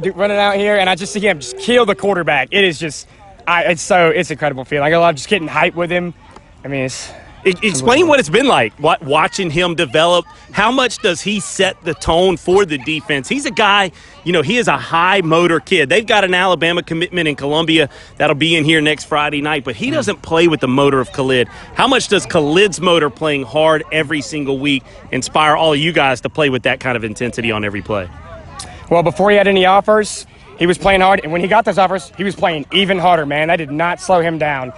do, 0.01 0.11
running 0.11 0.37
out 0.37 0.55
here, 0.55 0.77
and 0.77 0.89
I 0.89 0.95
just 0.95 1.13
see 1.13 1.19
him 1.19 1.39
just 1.39 1.57
kill 1.57 1.85
the 1.85 1.95
quarterback. 1.95 2.49
It 2.51 2.63
is 2.63 2.79
just, 2.79 3.07
I, 3.47 3.63
it's 3.65 3.81
so 3.81 4.09
it's 4.09 4.31
incredible 4.31 4.65
feeling. 4.65 4.93
I 4.93 4.97
love 4.97 5.15
just 5.15 5.29
getting 5.29 5.47
hype 5.47 5.75
with 5.75 5.91
him. 5.91 6.13
I 6.63 6.67
mean, 6.67 6.85
it's 6.85 7.11
Explain 7.43 8.07
what 8.07 8.19
it's 8.19 8.29
been 8.29 8.47
like 8.47 8.73
what, 8.73 9.01
watching 9.01 9.49
him 9.49 9.75
develop. 9.75 10.25
How 10.51 10.71
much 10.71 10.99
does 10.99 11.21
he 11.21 11.39
set 11.39 11.81
the 11.83 11.93
tone 11.93 12.37
for 12.37 12.65
the 12.65 12.77
defense? 12.77 13.27
He's 13.27 13.45
a 13.45 13.51
guy, 13.51 13.91
you 14.23 14.31
know, 14.31 14.41
he 14.41 14.57
is 14.57 14.67
a 14.67 14.77
high 14.77 15.21
motor 15.21 15.59
kid. 15.59 15.89
They've 15.89 16.05
got 16.05 16.23
an 16.23 16.33
Alabama 16.33 16.83
commitment 16.83 17.27
in 17.27 17.35
Columbia 17.35 17.89
that'll 18.17 18.35
be 18.35 18.55
in 18.55 18.63
here 18.63 18.81
next 18.81 19.05
Friday 19.05 19.41
night, 19.41 19.63
but 19.63 19.75
he 19.75 19.89
mm. 19.89 19.93
doesn't 19.93 20.21
play 20.21 20.47
with 20.47 20.59
the 20.59 20.67
motor 20.67 20.99
of 20.99 21.11
Khalid. 21.13 21.47
How 21.73 21.87
much 21.87 22.09
does 22.09 22.25
Khalid's 22.25 22.79
motor 22.79 23.09
playing 23.09 23.43
hard 23.43 23.83
every 23.91 24.21
single 24.21 24.59
week 24.59 24.83
inspire 25.11 25.55
all 25.55 25.73
of 25.73 25.79
you 25.79 25.93
guys 25.93 26.21
to 26.21 26.29
play 26.29 26.49
with 26.49 26.63
that 26.63 26.79
kind 26.79 26.95
of 26.95 27.03
intensity 27.03 27.51
on 27.51 27.65
every 27.65 27.81
play? 27.81 28.09
well 28.89 29.03
before 29.03 29.31
he 29.31 29.37
had 29.37 29.47
any 29.47 29.65
offers, 29.65 30.27
he 30.59 30.67
was 30.67 30.77
playing 30.77 31.01
hard, 31.01 31.21
and 31.23 31.31
when 31.31 31.41
he 31.41 31.47
got 31.47 31.65
those 31.65 31.79
offers, 31.79 32.11
he 32.17 32.23
was 32.23 32.35
playing 32.35 32.67
even 32.71 32.99
harder. 32.99 33.25
Man, 33.25 33.47
that 33.47 33.55
did 33.55 33.71
not 33.71 33.99
slow 33.99 34.21
him 34.21 34.37
down. 34.37 34.73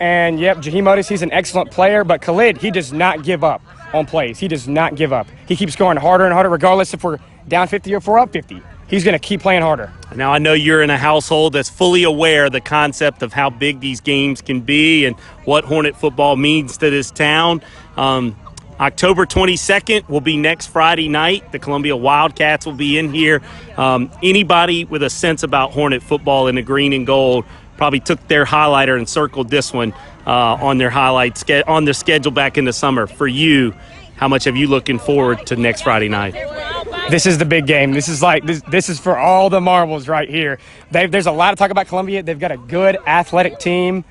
And 0.00 0.40
yep, 0.40 0.58
Jaheim 0.58 0.88
Otis, 0.90 1.08
he's 1.08 1.22
an 1.22 1.32
excellent 1.32 1.70
player, 1.70 2.04
but 2.04 2.20
Khalid, 2.20 2.58
he 2.58 2.70
does 2.70 2.92
not 2.92 3.22
give 3.22 3.44
up 3.44 3.62
on 3.92 4.06
plays. 4.06 4.38
He 4.38 4.48
does 4.48 4.66
not 4.66 4.96
give 4.96 5.12
up. 5.12 5.26
He 5.46 5.56
keeps 5.56 5.76
going 5.76 5.96
harder 5.96 6.24
and 6.24 6.32
harder, 6.32 6.50
regardless 6.50 6.94
if 6.94 7.04
we're 7.04 7.18
down 7.48 7.68
50 7.68 7.94
or 7.94 7.98
if 7.98 8.06
we're 8.06 8.18
up 8.18 8.32
50. 8.32 8.60
He's 8.86 9.04
going 9.04 9.14
to 9.14 9.18
keep 9.18 9.40
playing 9.40 9.62
harder. 9.62 9.92
Now, 10.14 10.32
I 10.32 10.38
know 10.38 10.52
you're 10.52 10.82
in 10.82 10.90
a 10.90 10.98
household 10.98 11.54
that's 11.54 11.70
fully 11.70 12.02
aware 12.02 12.50
the 12.50 12.60
concept 12.60 13.22
of 13.22 13.32
how 13.32 13.50
big 13.50 13.80
these 13.80 14.00
games 14.00 14.42
can 14.42 14.60
be 14.60 15.06
and 15.06 15.16
what 15.44 15.64
Hornet 15.64 15.96
football 15.96 16.36
means 16.36 16.76
to 16.78 16.90
this 16.90 17.10
town. 17.10 17.62
Um, 17.96 18.36
October 18.78 19.24
22nd 19.24 20.08
will 20.08 20.20
be 20.20 20.36
next 20.36 20.66
Friday 20.66 21.08
night. 21.08 21.50
The 21.52 21.58
Columbia 21.58 21.96
Wildcats 21.96 22.66
will 22.66 22.74
be 22.74 22.98
in 22.98 23.12
here. 23.12 23.40
Um, 23.76 24.10
anybody 24.22 24.84
with 24.84 25.02
a 25.02 25.10
sense 25.10 25.44
about 25.44 25.72
Hornet 25.72 26.02
football 26.02 26.48
in 26.48 26.56
the 26.56 26.62
green 26.62 26.92
and 26.92 27.06
gold 27.06 27.44
probably 27.76 28.00
took 28.00 28.26
their 28.28 28.44
highlighter 28.44 28.96
and 28.96 29.08
circled 29.08 29.50
this 29.50 29.72
one 29.72 29.92
uh, 30.26 30.56
on 30.60 30.78
their 30.78 30.90
highlight 30.90 31.38
ske- 31.38 31.66
on 31.66 31.84
their 31.84 31.94
schedule 31.94 32.32
back 32.32 32.58
in 32.58 32.64
the 32.64 32.72
summer. 32.72 33.06
For 33.06 33.26
you, 33.26 33.74
how 34.16 34.28
much 34.28 34.44
have 34.44 34.56
you 34.56 34.66
looking 34.66 34.98
forward 34.98 35.46
to 35.46 35.56
next 35.56 35.82
Friday 35.82 36.08
night? 36.08 36.34
This 37.10 37.26
is 37.26 37.36
the 37.38 37.44
big 37.44 37.66
game. 37.66 37.92
This 37.92 38.08
is 38.08 38.22
like 38.22 38.46
this. 38.46 38.62
This 38.70 38.88
is 38.88 38.98
for 38.98 39.18
all 39.18 39.50
the 39.50 39.60
marbles 39.60 40.08
right 40.08 40.28
here. 40.28 40.58
They've, 40.90 41.10
there's 41.10 41.26
a 41.26 41.32
lot 41.32 41.52
of 41.52 41.58
talk 41.58 41.70
about 41.70 41.86
Columbia. 41.86 42.22
They've 42.22 42.38
got 42.38 42.52
a 42.52 42.56
good 42.56 42.96
athletic 43.06 43.58
team, 43.58 44.04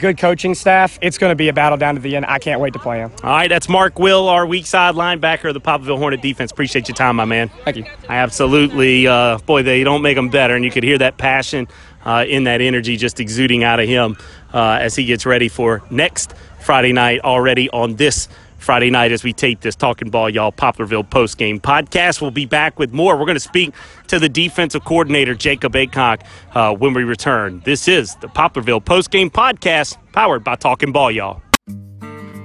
good 0.00 0.18
coaching 0.18 0.54
staff. 0.54 0.98
It's 1.00 1.18
going 1.18 1.30
to 1.30 1.36
be 1.36 1.48
a 1.48 1.52
battle 1.52 1.78
down 1.78 1.94
to 1.94 2.00
the 2.00 2.16
end. 2.16 2.26
I 2.26 2.40
can't 2.40 2.60
wait 2.60 2.72
to 2.72 2.80
play 2.80 2.98
them. 2.98 3.12
All 3.22 3.30
right, 3.30 3.48
that's 3.48 3.68
Mark 3.68 4.00
Will, 4.00 4.28
our 4.28 4.44
weak 4.44 4.66
side 4.66 4.96
linebacker 4.96 5.48
of 5.48 5.54
the 5.54 5.60
Poplarville 5.60 5.98
Hornet 5.98 6.20
defense. 6.20 6.50
Appreciate 6.50 6.88
your 6.88 6.96
time, 6.96 7.14
my 7.14 7.26
man. 7.26 7.48
Thank 7.64 7.76
you. 7.76 7.84
I 8.08 8.16
absolutely, 8.16 9.06
uh, 9.06 9.38
boy, 9.38 9.62
they 9.62 9.84
don't 9.84 10.02
make 10.02 10.16
them 10.16 10.28
better, 10.28 10.56
and 10.56 10.64
you 10.64 10.72
could 10.72 10.82
hear 10.82 10.98
that 10.98 11.18
passion 11.18 11.68
uh, 12.06 12.24
in 12.26 12.44
that 12.44 12.62
energy 12.62 12.96
just 12.96 13.20
exuding 13.20 13.62
out 13.64 13.78
of 13.80 13.86
him 13.86 14.16
uh, 14.54 14.78
as 14.80 14.96
he 14.96 15.04
gets 15.04 15.26
ready 15.26 15.48
for 15.48 15.82
next 15.90 16.32
Friday 16.60 16.92
night. 16.92 17.20
Already 17.20 17.68
on 17.70 17.96
this 17.96 18.28
Friday 18.58 18.90
night, 18.90 19.12
as 19.12 19.22
we 19.22 19.32
tape 19.32 19.60
this 19.60 19.76
Talking 19.76 20.10
Ball, 20.10 20.30
y'all 20.30 20.50
Poplarville 20.50 21.08
post 21.08 21.38
game 21.38 21.60
podcast, 21.60 22.20
we'll 22.20 22.30
be 22.30 22.46
back 22.46 22.78
with 22.78 22.92
more. 22.92 23.16
We're 23.16 23.26
going 23.26 23.36
to 23.36 23.40
speak 23.40 23.74
to 24.08 24.18
the 24.18 24.28
defensive 24.28 24.84
coordinator 24.84 25.34
Jacob 25.34 25.74
Aycock 25.74 26.22
uh, 26.54 26.74
when 26.74 26.94
we 26.94 27.04
return. 27.04 27.60
This 27.64 27.86
is 27.86 28.16
the 28.16 28.28
Poplarville 28.28 28.84
post 28.84 29.10
game 29.10 29.30
podcast, 29.30 29.98
powered 30.12 30.42
by 30.42 30.56
Talking 30.56 30.90
Ball, 30.90 31.10
y'all. 31.12 31.42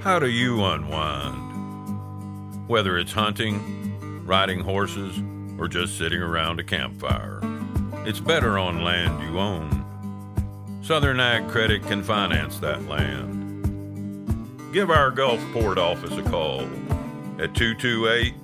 How 0.00 0.18
do 0.18 0.28
you 0.28 0.62
unwind? 0.64 1.38
Whether 2.68 2.98
it's 2.98 3.12
hunting, 3.12 4.24
riding 4.24 4.60
horses, 4.60 5.20
or 5.58 5.66
just 5.68 5.98
sitting 5.98 6.20
around 6.20 6.60
a 6.60 6.64
campfire, 6.64 7.40
it's 8.04 8.20
better 8.20 8.58
on 8.58 8.82
land 8.82 9.22
you 9.22 9.38
own. 9.38 9.78
Southern 10.82 11.20
Ag 11.20 11.48
Credit 11.48 11.80
can 11.82 12.02
finance 12.02 12.58
that 12.58 12.82
land. 12.86 13.38
Give 14.72 14.90
our 14.90 15.12
Gulfport 15.12 15.76
office 15.76 16.16
a 16.16 16.22
call 16.22 16.62
at 17.38 17.54
228 17.54 18.34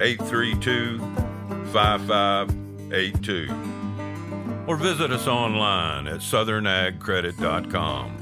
832 0.00 1.00
5582 1.72 3.48
or 4.66 4.76
visit 4.76 5.10
us 5.10 5.26
online 5.26 6.06
at 6.06 6.20
southernagcredit.com. 6.20 8.18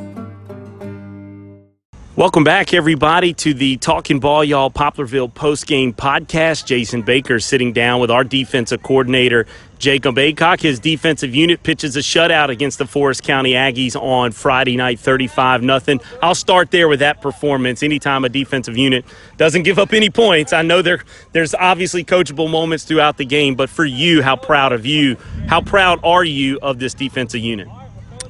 Welcome 2.16 2.42
back, 2.44 2.72
everybody, 2.74 3.32
to 3.34 3.54
the 3.54 3.76
Talking 3.78 4.18
Ball 4.20 4.44
Y'all 4.44 4.70
Poplarville 4.70 5.32
post-game 5.32 5.94
podcast. 5.94 6.66
Jason 6.66 7.00
Baker 7.02 7.40
sitting 7.40 7.72
down 7.72 8.00
with 8.00 8.10
our 8.10 8.24
defensive 8.24 8.82
coordinator, 8.82 9.46
Jacob 9.80 10.16
Aycock. 10.16 10.60
His 10.60 10.78
defensive 10.78 11.34
unit 11.34 11.62
pitches 11.62 11.96
a 11.96 12.00
shutout 12.00 12.50
against 12.50 12.78
the 12.78 12.86
Forest 12.86 13.24
County 13.24 13.52
Aggies 13.52 13.96
on 13.96 14.30
Friday 14.30 14.76
night, 14.76 15.00
35 15.00 15.62
nothing. 15.62 16.00
I'll 16.22 16.34
start 16.34 16.70
there 16.70 16.86
with 16.86 17.00
that 17.00 17.20
performance. 17.20 17.82
Anytime 17.82 18.24
a 18.24 18.28
defensive 18.28 18.76
unit 18.76 19.04
doesn't 19.38 19.64
give 19.64 19.78
up 19.78 19.92
any 19.92 20.10
points, 20.10 20.52
I 20.52 20.62
know 20.62 20.82
there 20.82 21.02
there's 21.32 21.54
obviously 21.54 22.04
coachable 22.04 22.48
moments 22.48 22.84
throughout 22.84 23.16
the 23.16 23.24
game, 23.24 23.54
but 23.56 23.70
for 23.70 23.84
you, 23.84 24.22
how 24.22 24.36
proud 24.36 24.72
of 24.72 24.86
you? 24.86 25.16
How 25.48 25.60
proud 25.62 25.98
are 26.04 26.24
you 26.24 26.58
of 26.60 26.78
this 26.78 26.94
defensive 26.94 27.40
unit? 27.40 27.66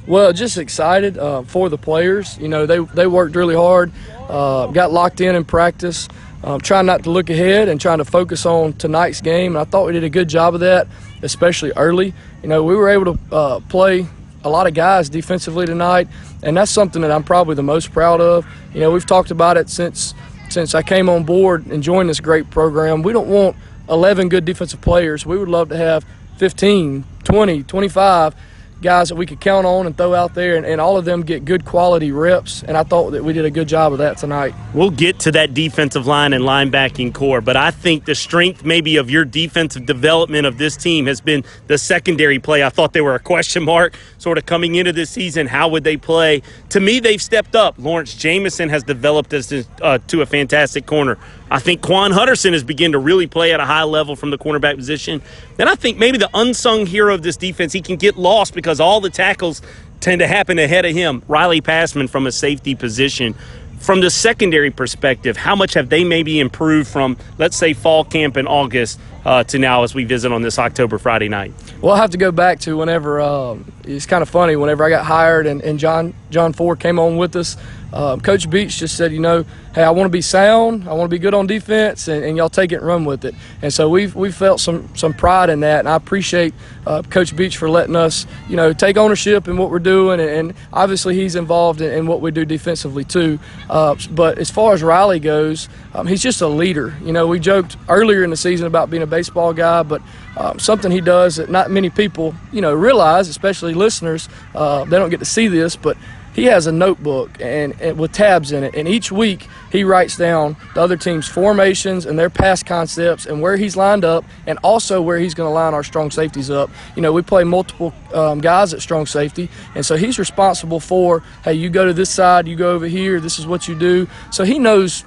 Well, 0.06 0.32
just 0.32 0.56
excited 0.56 1.18
uh, 1.18 1.42
for 1.42 1.68
the 1.68 1.78
players. 1.78 2.38
You 2.38 2.48
know, 2.48 2.66
they, 2.66 2.78
they 2.78 3.06
worked 3.06 3.36
really 3.36 3.54
hard, 3.54 3.92
uh, 4.28 4.68
got 4.68 4.92
locked 4.92 5.20
in 5.20 5.34
in 5.34 5.44
practice, 5.44 6.08
um, 6.42 6.60
trying 6.60 6.86
not 6.86 7.04
to 7.04 7.10
look 7.10 7.30
ahead 7.30 7.68
and 7.68 7.80
trying 7.80 7.98
to 7.98 8.04
focus 8.04 8.46
on 8.46 8.72
tonight's 8.74 9.20
game. 9.20 9.56
And 9.56 9.58
I 9.58 9.64
thought 9.64 9.86
we 9.86 9.92
did 9.92 10.04
a 10.04 10.10
good 10.10 10.28
job 10.28 10.54
of 10.54 10.60
that, 10.60 10.88
especially 11.22 11.72
early. 11.76 12.14
You 12.42 12.48
know, 12.48 12.64
we 12.64 12.74
were 12.74 12.88
able 12.88 13.16
to 13.16 13.34
uh, 13.34 13.60
play 13.68 14.06
a 14.42 14.48
lot 14.48 14.66
of 14.66 14.74
guys 14.74 15.08
defensively 15.08 15.66
tonight, 15.66 16.08
and 16.42 16.56
that's 16.56 16.70
something 16.70 17.02
that 17.02 17.10
I'm 17.10 17.24
probably 17.24 17.54
the 17.54 17.62
most 17.62 17.92
proud 17.92 18.20
of. 18.20 18.46
You 18.72 18.80
know, 18.80 18.90
we've 18.90 19.06
talked 19.06 19.30
about 19.30 19.56
it 19.56 19.68
since 19.68 20.14
since 20.48 20.74
I 20.74 20.82
came 20.82 21.08
on 21.08 21.24
board 21.24 21.66
and 21.66 21.82
joined 21.82 22.08
this 22.08 22.18
great 22.18 22.50
program. 22.50 23.02
We 23.02 23.12
don't 23.12 23.28
want 23.28 23.56
11 23.88 24.28
good 24.28 24.44
defensive 24.44 24.80
players. 24.80 25.24
We 25.24 25.38
would 25.38 25.48
love 25.48 25.68
to 25.68 25.76
have 25.76 26.04
15, 26.38 27.04
20, 27.22 27.62
25 27.62 28.34
guys 28.82 29.08
that 29.08 29.14
we 29.14 29.26
could 29.26 29.40
count 29.40 29.66
on 29.66 29.86
and 29.86 29.96
throw 29.96 30.14
out 30.14 30.34
there, 30.34 30.56
and, 30.56 30.64
and 30.64 30.80
all 30.80 30.96
of 30.96 31.04
them 31.04 31.22
get 31.22 31.44
good 31.44 31.64
quality 31.64 32.12
reps. 32.12 32.62
And 32.62 32.76
I 32.76 32.82
thought 32.82 33.10
that 33.10 33.24
we 33.24 33.32
did 33.32 33.44
a 33.44 33.50
good 33.50 33.68
job 33.68 33.92
of 33.92 33.98
that 33.98 34.18
tonight. 34.18 34.54
We'll 34.74 34.90
get 34.90 35.18
to 35.20 35.32
that 35.32 35.54
defensive 35.54 36.06
line 36.06 36.32
and 36.32 36.44
linebacking 36.44 37.14
corps, 37.14 37.40
but 37.40 37.56
I 37.56 37.70
think 37.70 38.04
the 38.04 38.14
strength 38.14 38.64
maybe 38.64 38.96
of 38.96 39.10
your 39.10 39.24
defensive 39.24 39.86
development 39.86 40.46
of 40.46 40.58
this 40.58 40.76
team 40.76 41.06
has 41.06 41.20
been 41.20 41.44
the 41.66 41.78
secondary 41.78 42.38
play. 42.38 42.62
I 42.64 42.70
thought 42.70 42.92
they 42.92 43.00
were 43.00 43.14
a 43.14 43.20
question 43.20 43.64
mark 43.64 43.94
sort 44.20 44.36
of 44.36 44.44
coming 44.44 44.74
into 44.74 44.92
this 44.92 45.08
season. 45.08 45.46
How 45.46 45.68
would 45.68 45.82
they 45.82 45.96
play? 45.96 46.42
To 46.68 46.80
me, 46.80 47.00
they've 47.00 47.20
stepped 47.20 47.56
up. 47.56 47.74
Lawrence 47.78 48.14
Jamison 48.14 48.68
has 48.68 48.82
developed 48.82 49.32
as 49.32 49.66
uh, 49.80 49.98
to 50.08 50.20
a 50.20 50.26
fantastic 50.26 50.84
corner. 50.84 51.16
I 51.50 51.58
think 51.58 51.80
Quan 51.80 52.12
Hutterson 52.12 52.52
has 52.52 52.62
begun 52.62 52.92
to 52.92 52.98
really 52.98 53.26
play 53.26 53.52
at 53.52 53.60
a 53.60 53.64
high 53.64 53.82
level 53.82 54.14
from 54.14 54.30
the 54.30 54.38
cornerback 54.38 54.76
position. 54.76 55.22
Then 55.56 55.68
I 55.68 55.74
think 55.74 55.96
maybe 55.96 56.18
the 56.18 56.30
unsung 56.34 56.84
hero 56.86 57.14
of 57.14 57.22
this 57.22 57.36
defense, 57.38 57.72
he 57.72 57.80
can 57.80 57.96
get 57.96 58.16
lost 58.16 58.52
because 58.54 58.78
all 58.78 59.00
the 59.00 59.10
tackles 59.10 59.62
tend 60.00 60.20
to 60.20 60.26
happen 60.26 60.58
ahead 60.58 60.84
of 60.84 60.94
him. 60.94 61.22
Riley 61.26 61.62
Passman 61.62 62.08
from 62.08 62.26
a 62.26 62.32
safety 62.32 62.74
position. 62.74 63.34
From 63.78 64.02
the 64.02 64.10
secondary 64.10 64.70
perspective, 64.70 65.38
how 65.38 65.56
much 65.56 65.72
have 65.72 65.88
they 65.88 66.04
maybe 66.04 66.38
improved 66.38 66.88
from, 66.88 67.16
let's 67.38 67.56
say, 67.56 67.72
fall 67.72 68.04
camp 68.04 68.36
in 68.36 68.46
August 68.46 69.00
uh, 69.24 69.44
to 69.44 69.58
now 69.58 69.82
as 69.82 69.94
we 69.94 70.04
visit 70.04 70.32
on 70.32 70.42
this 70.42 70.58
October 70.58 70.98
Friday 70.98 71.28
night? 71.28 71.52
We'll 71.80 71.96
have 71.96 72.10
to 72.10 72.18
go 72.18 72.32
back 72.32 72.60
to 72.60 72.76
whenever 72.76 73.20
um, 73.20 73.72
it's 73.84 74.06
kind 74.06 74.22
of 74.22 74.28
funny. 74.28 74.56
Whenever 74.56 74.84
I 74.84 74.90
got 74.90 75.04
hired 75.04 75.46
and, 75.46 75.62
and 75.62 75.78
John 75.78 76.14
John 76.30 76.52
Ford 76.52 76.80
came 76.80 76.98
on 76.98 77.16
with 77.16 77.36
us, 77.36 77.56
um, 77.92 78.20
Coach 78.20 78.48
Beach 78.48 78.78
just 78.78 78.96
said, 78.96 79.12
you 79.12 79.18
know, 79.18 79.44
hey, 79.74 79.82
I 79.82 79.90
want 79.90 80.06
to 80.06 80.10
be 80.10 80.20
sound, 80.20 80.88
I 80.88 80.92
want 80.92 81.10
to 81.10 81.14
be 81.14 81.18
good 81.18 81.34
on 81.34 81.46
defense, 81.46 82.08
and, 82.08 82.24
and, 82.24 82.36
y'all 82.36 82.48
take 82.48 82.72
it 82.72 82.76
and 82.76 82.86
run 82.86 83.04
with 83.04 83.24
it. 83.24 83.34
And 83.62 83.72
so 83.72 83.88
we've 83.88 84.14
we 84.14 84.30
felt 84.32 84.60
some 84.60 84.94
some 84.96 85.12
pride 85.12 85.50
in 85.50 85.60
that, 85.60 85.80
and 85.80 85.88
I 85.88 85.96
appreciate 85.96 86.54
uh, 86.86 87.02
Coach 87.02 87.34
Beach 87.34 87.56
for 87.56 87.68
letting 87.68 87.96
us, 87.96 88.26
you 88.48 88.56
know, 88.56 88.72
take 88.72 88.96
ownership 88.96 89.48
in 89.48 89.56
what 89.56 89.70
we're 89.70 89.78
doing, 89.78 90.20
and, 90.20 90.30
and 90.30 90.54
obviously 90.72 91.14
he's 91.14 91.34
involved 91.34 91.80
in, 91.80 91.92
in, 91.92 92.06
what 92.06 92.20
we 92.20 92.30
do 92.30 92.44
defensively 92.44 93.04
too. 93.04 93.38
Uh, 93.68 93.96
but 94.12 94.38
as 94.38 94.50
far 94.50 94.72
as 94.72 94.82
Riley 94.82 95.20
goes, 95.20 95.68
um, 95.94 96.06
he's 96.06 96.22
just 96.22 96.40
a 96.40 96.48
leader. 96.48 96.94
You 97.02 97.12
know, 97.12 97.26
we 97.26 97.38
joked 97.40 97.76
earlier 97.88 98.24
in 98.24 98.30
the 98.30 98.36
season 98.36 98.66
about 98.66 98.90
being 98.90 99.02
a 99.02 99.06
baseball 99.06 99.52
guy, 99.52 99.82
but 99.82 100.00
um, 100.36 100.58
something 100.58 100.90
he 100.90 101.00
does 101.00 101.36
that 101.36 101.50
not 101.50 101.70
many 101.70 101.90
people, 101.90 102.34
you 102.52 102.60
know, 102.60 102.72
realize, 102.72 103.28
especially 103.28 103.74
listeners, 103.74 104.28
uh, 104.54 104.84
they 104.84 104.96
don't 104.96 105.10
get 105.10 105.18
to 105.18 105.24
see 105.24 105.48
this, 105.48 105.76
but 105.76 105.96
he 106.34 106.44
has 106.44 106.66
a 106.66 106.72
notebook 106.72 107.30
and, 107.40 107.78
and, 107.80 107.98
with 107.98 108.12
tabs 108.12 108.52
in 108.52 108.64
it 108.64 108.74
and 108.74 108.86
each 108.88 109.10
week 109.10 109.48
he 109.72 109.84
writes 109.84 110.16
down 110.16 110.56
the 110.74 110.80
other 110.80 110.96
team's 110.96 111.28
formations 111.28 112.06
and 112.06 112.18
their 112.18 112.30
pass 112.30 112.62
concepts 112.62 113.26
and 113.26 113.40
where 113.40 113.56
he's 113.56 113.76
lined 113.76 114.04
up 114.04 114.24
and 114.46 114.58
also 114.62 115.02
where 115.02 115.18
he's 115.18 115.34
going 115.34 115.48
to 115.48 115.52
line 115.52 115.74
our 115.74 115.84
strong 115.84 116.10
safeties 116.10 116.50
up. 116.50 116.70
You 116.96 117.02
know 117.02 117.12
we 117.12 117.22
play 117.22 117.44
multiple 117.44 117.92
um, 118.14 118.40
guys 118.40 118.72
at 118.74 118.80
strong 118.80 119.06
safety 119.06 119.48
and 119.74 119.84
so 119.84 119.96
he's 119.96 120.18
responsible 120.18 120.80
for 120.80 121.22
hey 121.44 121.54
you 121.54 121.70
go 121.70 121.84
to 121.84 121.92
this 121.92 122.10
side 122.10 122.46
you 122.46 122.56
go 122.56 122.72
over 122.72 122.86
here 122.86 123.20
this 123.20 123.38
is 123.38 123.46
what 123.46 123.68
you 123.68 123.78
do. 123.78 124.08
So 124.30 124.44
he 124.44 124.58
knows 124.58 125.04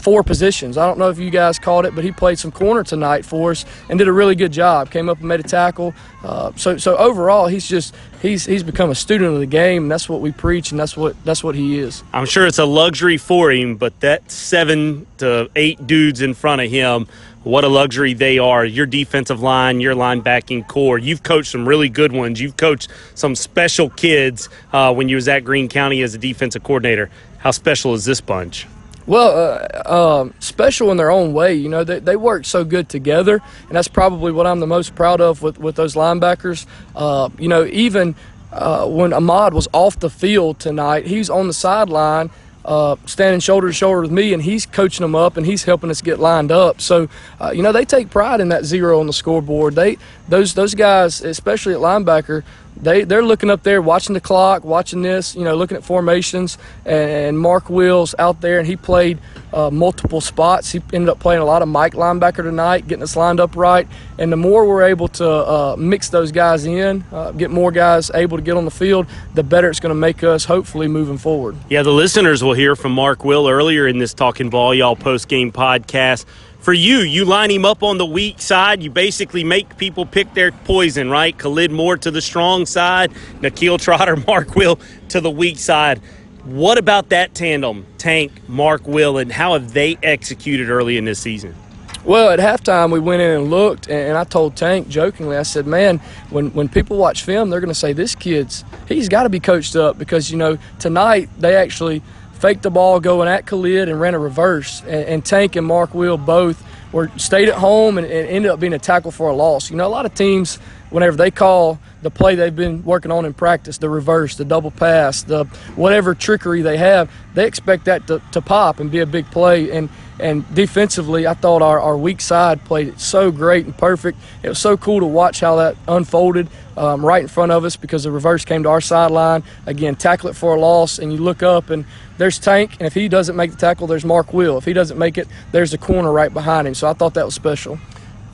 four 0.00 0.22
positions. 0.22 0.76
I 0.76 0.86
don't 0.86 0.98
know 0.98 1.10
if 1.10 1.18
you 1.18 1.30
guys 1.30 1.58
caught 1.58 1.84
it, 1.84 1.94
but 1.94 2.04
he 2.04 2.12
played 2.12 2.38
some 2.38 2.50
corner 2.50 2.82
tonight 2.82 3.24
for 3.24 3.52
us 3.52 3.64
and 3.88 3.98
did 3.98 4.08
a 4.08 4.12
really 4.12 4.34
good 4.34 4.52
job. 4.52 4.90
Came 4.90 5.08
up 5.08 5.18
and 5.18 5.28
made 5.28 5.40
a 5.40 5.44
tackle. 5.44 5.94
Uh, 6.24 6.52
so 6.56 6.76
so 6.76 6.96
overall, 6.96 7.46
he's 7.46 7.68
just 7.68 7.94
he's 8.20 8.44
he's 8.44 8.62
become 8.62 8.90
a 8.90 8.94
student 8.94 9.32
of 9.34 9.40
the 9.40 9.46
game, 9.46 9.84
and 9.84 9.90
that's 9.90 10.08
what 10.08 10.20
we 10.20 10.32
preach, 10.32 10.70
and 10.70 10.80
that's 10.80 10.96
what 10.96 11.22
that's 11.24 11.44
what 11.44 11.54
he 11.54 11.78
is. 11.78 12.02
I'm 12.12 12.26
sure 12.26 12.46
it's 12.46 12.58
a 12.58 12.64
luxury 12.64 13.16
for 13.16 13.50
him, 13.50 13.76
but 13.76 13.98
that 14.00 14.30
seven 14.30 15.06
to 15.18 15.50
eight 15.56 15.86
dudes 15.86 16.20
in 16.20 16.34
front 16.34 16.60
of 16.62 16.70
him. 16.70 17.06
What 17.42 17.64
a 17.64 17.68
luxury 17.68 18.12
they 18.12 18.38
are. 18.38 18.66
Your 18.66 18.84
defensive 18.84 19.40
line, 19.40 19.80
your 19.80 19.94
linebacking 19.94 20.68
corps. 20.68 20.98
You've 20.98 21.22
coached 21.22 21.50
some 21.50 21.66
really 21.66 21.88
good 21.88 22.12
ones. 22.12 22.38
You've 22.38 22.58
coached 22.58 22.88
some 23.14 23.34
special 23.34 23.88
kids 23.88 24.50
uh, 24.74 24.92
when 24.92 25.08
you 25.08 25.16
was 25.16 25.26
at 25.26 25.42
Greene 25.42 25.66
County 25.70 26.02
as 26.02 26.14
a 26.14 26.18
defensive 26.18 26.62
coordinator. 26.62 27.08
How 27.38 27.50
special 27.50 27.94
is 27.94 28.04
this 28.04 28.20
bunch? 28.20 28.66
Well, 29.06 29.58
uh, 29.86 30.20
um, 30.20 30.34
special 30.38 30.90
in 30.90 30.96
their 30.96 31.10
own 31.10 31.32
way. 31.32 31.54
You 31.54 31.68
know, 31.68 31.84
they, 31.84 31.98
they 31.98 32.16
work 32.16 32.44
so 32.44 32.64
good 32.64 32.88
together, 32.88 33.40
and 33.68 33.76
that's 33.76 33.88
probably 33.88 34.30
what 34.30 34.46
I'm 34.46 34.60
the 34.60 34.66
most 34.66 34.94
proud 34.94 35.20
of 35.20 35.42
with, 35.42 35.58
with 35.58 35.76
those 35.76 35.94
linebackers. 35.94 36.66
Uh, 36.94 37.30
you 37.38 37.48
know, 37.48 37.64
even 37.66 38.14
uh, 38.52 38.86
when 38.86 39.12
Ahmad 39.12 39.54
was 39.54 39.68
off 39.72 39.98
the 39.98 40.10
field 40.10 40.58
tonight, 40.58 41.06
he's 41.06 41.30
on 41.30 41.46
the 41.46 41.54
sideline. 41.54 42.30
Uh, 42.62 42.94
standing 43.06 43.40
shoulder 43.40 43.68
to 43.68 43.72
shoulder 43.72 44.02
with 44.02 44.10
me, 44.10 44.34
and 44.34 44.42
he's 44.42 44.66
coaching 44.66 45.02
them 45.02 45.14
up, 45.14 45.38
and 45.38 45.46
he's 45.46 45.64
helping 45.64 45.88
us 45.88 46.02
get 46.02 46.18
lined 46.18 46.52
up. 46.52 46.78
So, 46.78 47.08
uh, 47.40 47.52
you 47.52 47.62
know, 47.62 47.72
they 47.72 47.86
take 47.86 48.10
pride 48.10 48.38
in 48.38 48.50
that 48.50 48.66
zero 48.66 49.00
on 49.00 49.06
the 49.06 49.14
scoreboard. 49.14 49.74
They 49.74 49.96
those 50.28 50.52
those 50.52 50.74
guys, 50.74 51.22
especially 51.22 51.72
at 51.72 51.80
linebacker, 51.80 52.44
they 52.82 53.04
they're 53.04 53.24
looking 53.24 53.50
up 53.50 53.62
there, 53.62 53.82
watching 53.82 54.14
the 54.14 54.20
clock, 54.20 54.64
watching 54.64 55.02
this, 55.02 55.34
you 55.34 55.44
know, 55.44 55.54
looking 55.54 55.76
at 55.76 55.84
formations. 55.84 56.58
And 56.84 57.38
Mark 57.38 57.70
Wills 57.70 58.14
out 58.18 58.40
there, 58.40 58.58
and 58.58 58.66
he 58.66 58.76
played 58.76 59.18
uh, 59.52 59.70
multiple 59.70 60.20
spots. 60.20 60.72
He 60.72 60.82
ended 60.92 61.08
up 61.08 61.18
playing 61.18 61.42
a 61.42 61.44
lot 61.44 61.62
of 61.62 61.68
Mike 61.68 61.94
linebacker 61.94 62.42
tonight, 62.42 62.86
getting 62.88 63.02
us 63.02 63.16
lined 63.16 63.40
up 63.40 63.56
right. 63.56 63.86
And 64.18 64.32
the 64.32 64.36
more 64.36 64.66
we're 64.66 64.84
able 64.84 65.08
to 65.08 65.28
uh, 65.28 65.76
mix 65.78 66.08
those 66.10 66.32
guys 66.32 66.64
in, 66.64 67.04
uh, 67.12 67.32
get 67.32 67.50
more 67.50 67.72
guys 67.72 68.10
able 68.14 68.36
to 68.36 68.42
get 68.42 68.56
on 68.56 68.64
the 68.64 68.70
field, 68.70 69.06
the 69.34 69.42
better 69.42 69.68
it's 69.68 69.80
going 69.80 69.90
to 69.90 69.94
make 70.00 70.22
us. 70.22 70.44
Hopefully, 70.44 70.88
moving 70.88 71.18
forward. 71.18 71.56
Yeah, 71.68 71.82
the 71.82 71.92
listeners 71.92 72.42
will 72.42 72.54
hear 72.54 72.76
from 72.76 72.92
Mark 72.92 73.24
Will 73.24 73.48
earlier 73.48 73.86
in 73.86 73.98
this 73.98 74.14
Talking 74.14 74.50
Ball 74.50 74.74
Y'all 74.74 74.96
post 74.96 75.28
game 75.28 75.52
podcast 75.52 76.24
for 76.60 76.72
you, 76.72 76.98
you 76.98 77.24
line 77.24 77.50
him 77.50 77.64
up 77.64 77.82
on 77.82 77.98
the 77.98 78.06
weak 78.06 78.40
side. 78.40 78.82
You 78.82 78.90
basically 78.90 79.44
make 79.44 79.76
people 79.78 80.04
pick 80.04 80.34
their 80.34 80.52
poison, 80.52 81.10
right? 81.10 81.36
Khalid 81.36 81.70
Moore 81.70 81.96
to 81.98 82.10
the 82.10 82.20
strong 82.20 82.66
side, 82.66 83.12
Nikhil 83.40 83.78
Trotter, 83.78 84.16
Mark 84.26 84.54
Will 84.54 84.78
to 85.08 85.20
the 85.20 85.30
weak 85.30 85.58
side. 85.58 86.00
What 86.44 86.78
about 86.78 87.10
that 87.10 87.34
tandem, 87.34 87.86
Tank, 87.98 88.32
Mark 88.48 88.86
Will, 88.86 89.18
and 89.18 89.30
how 89.30 89.54
have 89.54 89.72
they 89.72 89.98
executed 90.02 90.70
early 90.70 90.96
in 90.96 91.04
this 91.04 91.18
season? 91.18 91.54
Well, 92.02 92.30
at 92.30 92.38
halftime, 92.38 92.90
we 92.90 92.98
went 92.98 93.20
in 93.20 93.30
and 93.30 93.50
looked, 93.50 93.90
and 93.90 94.16
I 94.16 94.24
told 94.24 94.56
Tank 94.56 94.88
jokingly, 94.88 95.36
I 95.36 95.42
said, 95.42 95.66
man, 95.66 95.98
when, 96.30 96.50
when 96.54 96.66
people 96.66 96.96
watch 96.96 97.24
film, 97.24 97.50
they're 97.50 97.60
going 97.60 97.68
to 97.68 97.74
say, 97.74 97.92
this 97.92 98.14
kid's, 98.14 98.64
he's 98.88 99.10
got 99.10 99.24
to 99.24 99.28
be 99.28 99.38
coached 99.38 99.76
up 99.76 99.98
because, 99.98 100.30
you 100.30 100.38
know, 100.38 100.58
tonight 100.78 101.28
they 101.38 101.56
actually– 101.56 102.02
faked 102.40 102.62
the 102.62 102.70
ball 102.70 103.00
going 103.00 103.28
at 103.28 103.46
Khalid 103.46 103.88
and 103.88 104.00
ran 104.00 104.14
a 104.14 104.18
reverse. 104.18 104.80
And, 104.82 105.04
and 105.04 105.24
Tank 105.24 105.56
and 105.56 105.66
Mark 105.66 105.94
Will 105.94 106.16
both 106.16 106.64
were 106.92 107.10
stayed 107.16 107.48
at 107.48 107.56
home 107.56 107.98
and, 107.98 108.06
and, 108.06 108.28
ended 108.28 108.50
up 108.50 108.58
being 108.58 108.72
a 108.72 108.78
tackle 108.78 109.10
for 109.10 109.28
a 109.28 109.34
loss. 109.34 109.70
You 109.70 109.76
know, 109.76 109.86
a 109.86 109.88
lot 109.88 110.06
of 110.06 110.14
teams, 110.14 110.56
whenever 110.88 111.16
they 111.16 111.30
call 111.30 111.78
the 112.02 112.10
play 112.10 112.34
they've 112.34 112.54
been 112.54 112.84
working 112.84 113.10
on 113.10 113.24
in 113.24 113.34
practice, 113.34 113.78
the 113.78 113.90
reverse, 113.90 114.36
the 114.36 114.44
double 114.44 114.70
pass, 114.70 115.22
the 115.22 115.44
whatever 115.76 116.14
trickery 116.14 116.62
they 116.62 116.76
have, 116.76 117.10
they 117.34 117.46
expect 117.46 117.84
that 117.84 118.06
to, 118.06 118.22
to 118.32 118.40
pop 118.40 118.80
and 118.80 118.90
be 118.90 119.00
a 119.00 119.06
big 119.06 119.30
play. 119.30 119.70
And 119.70 119.88
and 120.18 120.54
defensively, 120.54 121.26
I 121.26 121.34
thought 121.34 121.62
our, 121.62 121.80
our 121.80 121.96
weak 121.96 122.20
side 122.20 122.62
played 122.66 122.88
it 122.88 123.00
so 123.00 123.30
great 123.30 123.64
and 123.64 123.76
perfect. 123.76 124.18
It 124.42 124.50
was 124.50 124.58
so 124.58 124.76
cool 124.76 125.00
to 125.00 125.06
watch 125.06 125.40
how 125.40 125.56
that 125.56 125.76
unfolded 125.88 126.48
um, 126.76 127.04
right 127.04 127.22
in 127.22 127.28
front 127.28 127.52
of 127.52 127.64
us 127.64 127.76
because 127.76 128.04
the 128.04 128.12
reverse 128.12 128.44
came 128.44 128.62
to 128.64 128.68
our 128.68 128.82
sideline. 128.82 129.42
Again, 129.66 129.96
tackle 129.96 130.28
it 130.28 130.36
for 130.36 130.54
a 130.54 130.60
loss, 130.60 130.98
and 130.98 131.12
you 131.12 131.18
look 131.18 131.42
up 131.42 131.70
and 131.70 131.86
there's 132.18 132.38
Tank, 132.38 132.72
and 132.78 132.82
if 132.82 132.92
he 132.92 133.08
doesn't 133.08 133.34
make 133.34 133.50
the 133.50 133.56
tackle, 133.56 133.86
there's 133.86 134.04
Mark 134.04 134.34
Will. 134.34 134.58
If 134.58 134.66
he 134.66 134.74
doesn't 134.74 134.98
make 134.98 135.16
it, 135.16 135.26
there's 135.52 135.70
the 135.70 135.78
corner 135.78 136.12
right 136.12 136.32
behind 136.32 136.68
him. 136.68 136.74
So 136.74 136.86
I 136.86 136.92
thought 136.92 137.14
that 137.14 137.24
was 137.24 137.34
special. 137.34 137.78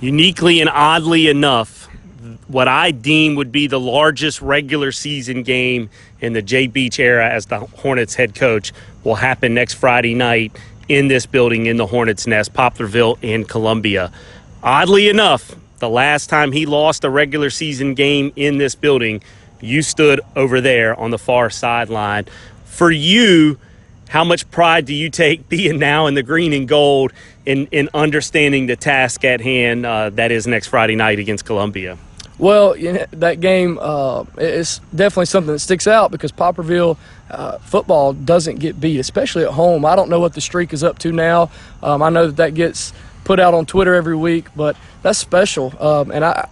Uniquely 0.01 0.61
and 0.61 0.69
oddly 0.69 1.29
enough, 1.29 1.76
what 2.49 2.69
I 2.69 2.91
deem 2.91 3.35
would 3.35 3.53
be 3.53 3.67
the 3.67 3.81
largest 3.81 4.41
regular 4.43 4.93
season 4.93 5.43
game 5.43 5.91
in 6.21 6.33
the 6.33 6.43
Jay 6.43 6.67
Beach 6.67 6.99
era 6.99 7.29
as 7.29 7.47
the 7.47 7.61
Hornets 7.61 8.15
head 8.15 8.35
coach 8.35 8.73
will 9.05 9.17
happen 9.17 9.55
next 9.55 9.75
Friday 9.75 10.15
night 10.15 10.57
in 10.89 11.09
this 11.09 11.27
building 11.27 11.67
in 11.67 11.77
the 11.77 11.87
Hornets 11.87 12.27
Nest, 12.27 12.53
Poplarville 12.53 13.19
in 13.23 13.45
Columbia. 13.45 14.13
Oddly 14.63 15.09
enough, 15.09 15.55
the 15.79 15.89
last 15.89 16.31
time 16.31 16.53
he 16.53 16.67
lost 16.67 17.05
a 17.05 17.11
regular 17.11 17.51
season 17.51 17.95
game 17.95 18.33
in 18.37 18.59
this 18.59 18.75
building, 18.75 19.23
you 19.61 19.83
stood 19.83 20.21
over 20.35 20.61
there 20.61 20.99
on 20.99 21.11
the 21.11 21.19
far 21.19 21.51
sideline. 21.51 22.27
For 22.65 22.91
you, 22.91 23.59
how 24.09 24.25
much 24.25 24.51
pride 24.51 24.87
do 24.87 24.95
you 24.95 25.11
take 25.11 25.49
being 25.49 25.79
now 25.79 26.07
in 26.07 26.15
the 26.15 26.23
green 26.23 26.53
and 26.53 26.69
gold 26.69 27.13
in, 27.45 27.67
in 27.67 27.89
understanding 27.95 28.67
the 28.67 28.77
task 28.77 29.25
at 29.25 29.41
hand 29.41 29.85
uh, 29.87 30.11
that 30.11 30.31
is 30.31 30.47
next 30.47 30.69
Friday 30.69 30.97
night 30.97 31.19
against 31.19 31.45
Columbia? 31.45 31.99
Well, 32.39 32.77
you 32.77 32.93
know, 32.93 33.07
that 33.13 33.41
game 33.41 33.79
uh, 33.81 34.25
is 34.37 34.81
definitely 34.95 35.27
something 35.27 35.53
that 35.53 35.61
sticks 35.61 35.87
out 35.87 36.11
because 36.11 36.33
Poplarville 36.33 36.99
uh, 37.31 37.59
football 37.59 38.13
doesn't 38.13 38.57
get 38.57 38.79
beat, 38.79 38.99
especially 38.99 39.45
at 39.45 39.53
home. 39.53 39.85
I 39.87 39.97
don't 39.97 40.11
know 40.11 40.21
what 40.21 40.35
the 40.35 40.43
streak 40.43 40.73
is 40.73 40.85
up 40.85 40.99
to 41.01 41.13
now. 41.13 41.51
Um, 41.83 42.03
I 42.03 42.11
know 42.11 42.27
that 42.27 42.37
that 42.37 42.55
gets 42.55 42.93
put 43.25 43.41
out 43.41 43.55
on 43.55 43.65
Twitter 43.65 43.95
every 43.95 44.17
week, 44.17 44.49
but 44.55 44.77
that's 45.03 45.19
special. 45.19 45.75
Um, 45.83 46.11
and 46.11 46.25
I, 46.25 46.49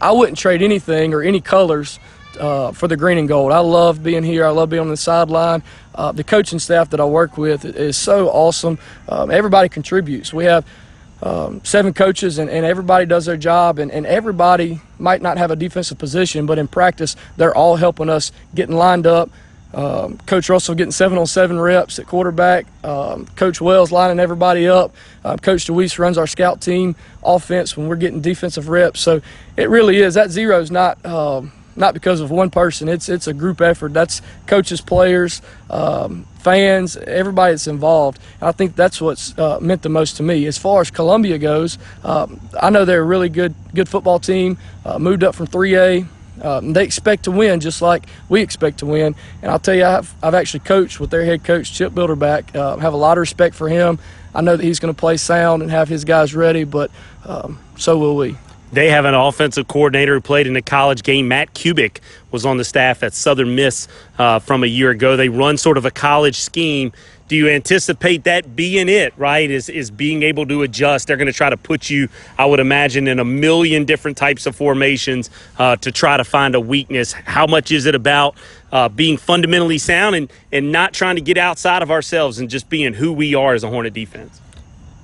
I 0.00 0.12
wouldn't 0.12 0.36
trade 0.36 0.60
anything 0.60 1.14
or 1.14 1.22
any 1.22 1.40
colors 1.40 1.98
uh, 2.38 2.72
for 2.72 2.86
the 2.86 2.96
green 2.96 3.16
and 3.16 3.26
gold. 3.26 3.52
I 3.52 3.60
love 3.60 4.02
being 4.02 4.22
here. 4.22 4.44
I 4.44 4.50
love 4.50 4.68
being 4.68 4.82
on 4.82 4.90
the 4.90 4.96
sideline. 4.96 5.62
Uh, 5.94 6.12
the 6.12 6.24
coaching 6.24 6.58
staff 6.58 6.90
that 6.90 7.00
I 7.00 7.06
work 7.06 7.38
with 7.38 7.64
is 7.64 7.96
so 7.96 8.28
awesome. 8.28 8.78
Um, 9.08 9.30
everybody 9.30 9.70
contributes. 9.70 10.32
We 10.32 10.44
have 10.44 10.66
um, 11.22 11.64
seven 11.64 11.94
coaches, 11.94 12.38
and, 12.38 12.50
and, 12.50 12.66
everybody 12.66 13.06
does 13.06 13.24
their 13.24 13.38
job, 13.38 13.78
and, 13.78 13.90
and, 13.90 14.04
everybody 14.04 14.80
might 14.98 15.22
not 15.22 15.38
have 15.38 15.50
a 15.50 15.56
defensive 15.56 15.96
position, 15.96 16.44
but 16.44 16.58
in 16.58 16.68
practice, 16.68 17.16
they're 17.38 17.54
all 17.54 17.76
helping 17.76 18.10
us 18.10 18.32
getting 18.54 18.76
lined 18.76 19.06
up. 19.06 19.30
Um, 19.72 20.18
Coach 20.26 20.48
Russell 20.48 20.74
getting 20.74 20.92
seven 20.92 21.18
on 21.18 21.26
seven 21.26 21.58
reps 21.58 21.98
at 21.98 22.06
quarterback. 22.06 22.66
Um, 22.84 23.26
Coach 23.36 23.60
Wells 23.60 23.92
lining 23.92 24.20
everybody 24.20 24.68
up. 24.68 24.94
Um, 25.24 25.38
Coach 25.38 25.66
DeWeese 25.66 25.98
runs 25.98 26.16
our 26.18 26.26
scout 26.26 26.60
team 26.60 26.96
offense 27.22 27.76
when 27.76 27.88
we're 27.88 27.96
getting 27.96 28.20
defensive 28.20 28.68
reps. 28.68 29.00
So 29.00 29.20
it 29.56 29.68
really 29.68 29.98
is 29.98 30.14
that 30.14 30.30
zero 30.30 30.60
is 30.60 30.70
not 30.70 31.04
um, 31.04 31.52
not 31.76 31.94
because 31.94 32.20
of 32.20 32.30
one 32.30 32.50
person. 32.50 32.88
It's 32.88 33.08
it's 33.08 33.26
a 33.26 33.34
group 33.34 33.60
effort. 33.60 33.92
That's 33.92 34.22
coaches, 34.46 34.80
players, 34.80 35.42
um, 35.68 36.26
fans, 36.46 36.96
everybody 36.96 37.54
that's 37.54 37.66
involved. 37.66 38.20
I 38.40 38.52
think 38.52 38.76
that's 38.76 39.00
what's 39.00 39.36
uh, 39.36 39.58
meant 39.60 39.82
the 39.82 39.88
most 39.88 40.18
to 40.18 40.22
me. 40.22 40.46
As 40.46 40.56
far 40.56 40.80
as 40.80 40.92
Columbia 40.92 41.38
goes, 41.38 41.76
um, 42.04 42.40
I 42.62 42.70
know 42.70 42.84
they're 42.84 43.00
a 43.00 43.04
really 43.04 43.28
good 43.28 43.52
good 43.74 43.88
football 43.88 44.20
team. 44.20 44.56
Uh, 44.84 45.00
moved 45.00 45.24
up 45.24 45.34
from 45.34 45.48
3A. 45.48 46.06
Um, 46.40 46.72
they 46.72 46.84
expect 46.84 47.24
to 47.24 47.32
win 47.32 47.58
just 47.58 47.82
like 47.82 48.06
we 48.28 48.42
expect 48.42 48.78
to 48.78 48.86
win. 48.86 49.16
And 49.42 49.50
I'll 49.50 49.58
tell 49.58 49.74
you, 49.74 49.84
I've, 49.84 50.14
I've 50.22 50.34
actually 50.34 50.60
coached 50.60 51.00
with 51.00 51.10
their 51.10 51.24
head 51.24 51.42
coach, 51.42 51.72
Chip 51.72 51.92
Bilderback. 51.92 52.54
Uh, 52.54 52.76
have 52.76 52.94
a 52.94 52.96
lot 52.96 53.18
of 53.18 53.22
respect 53.22 53.56
for 53.56 53.68
him. 53.68 53.98
I 54.32 54.40
know 54.40 54.56
that 54.56 54.62
he's 54.62 54.78
going 54.78 54.94
to 54.94 55.00
play 55.00 55.16
sound 55.16 55.62
and 55.62 55.70
have 55.72 55.88
his 55.88 56.04
guys 56.04 56.32
ready, 56.32 56.62
but 56.62 56.92
um, 57.24 57.58
so 57.76 57.98
will 57.98 58.14
we. 58.14 58.36
They 58.72 58.90
have 58.90 59.04
an 59.04 59.14
offensive 59.14 59.68
coordinator 59.68 60.14
who 60.14 60.20
played 60.20 60.46
in 60.46 60.56
a 60.56 60.62
college 60.62 61.02
game. 61.02 61.28
Matt 61.28 61.54
Kubik 61.54 62.00
was 62.30 62.44
on 62.44 62.56
the 62.56 62.64
staff 62.64 63.02
at 63.02 63.14
Southern 63.14 63.54
Miss 63.54 63.86
uh, 64.18 64.40
from 64.40 64.64
a 64.64 64.66
year 64.66 64.90
ago. 64.90 65.16
They 65.16 65.28
run 65.28 65.56
sort 65.56 65.78
of 65.78 65.84
a 65.84 65.90
college 65.90 66.36
scheme. 66.36 66.92
Do 67.28 67.34
you 67.34 67.48
anticipate 67.48 68.24
that 68.24 68.54
being 68.54 68.88
it, 68.88 69.12
right? 69.16 69.50
Is, 69.50 69.68
is 69.68 69.90
being 69.90 70.22
able 70.22 70.46
to 70.46 70.62
adjust? 70.62 71.08
They're 71.08 71.16
going 71.16 71.26
to 71.26 71.32
try 71.32 71.50
to 71.50 71.56
put 71.56 71.90
you, 71.90 72.08
I 72.38 72.46
would 72.46 72.60
imagine, 72.60 73.08
in 73.08 73.18
a 73.18 73.24
million 73.24 73.84
different 73.84 74.16
types 74.16 74.46
of 74.46 74.54
formations 74.54 75.30
uh, 75.58 75.76
to 75.76 75.90
try 75.90 76.16
to 76.16 76.24
find 76.24 76.54
a 76.54 76.60
weakness. 76.60 77.12
How 77.12 77.46
much 77.46 77.72
is 77.72 77.86
it 77.86 77.96
about 77.96 78.36
uh, 78.70 78.88
being 78.88 79.16
fundamentally 79.16 79.78
sound 79.78 80.14
and, 80.14 80.32
and 80.52 80.70
not 80.70 80.92
trying 80.92 81.16
to 81.16 81.22
get 81.22 81.36
outside 81.36 81.82
of 81.82 81.90
ourselves 81.90 82.38
and 82.38 82.48
just 82.48 82.68
being 82.68 82.94
who 82.94 83.12
we 83.12 83.34
are 83.34 83.54
as 83.54 83.64
a 83.64 83.68
Hornet 83.68 83.94
defense? 83.94 84.40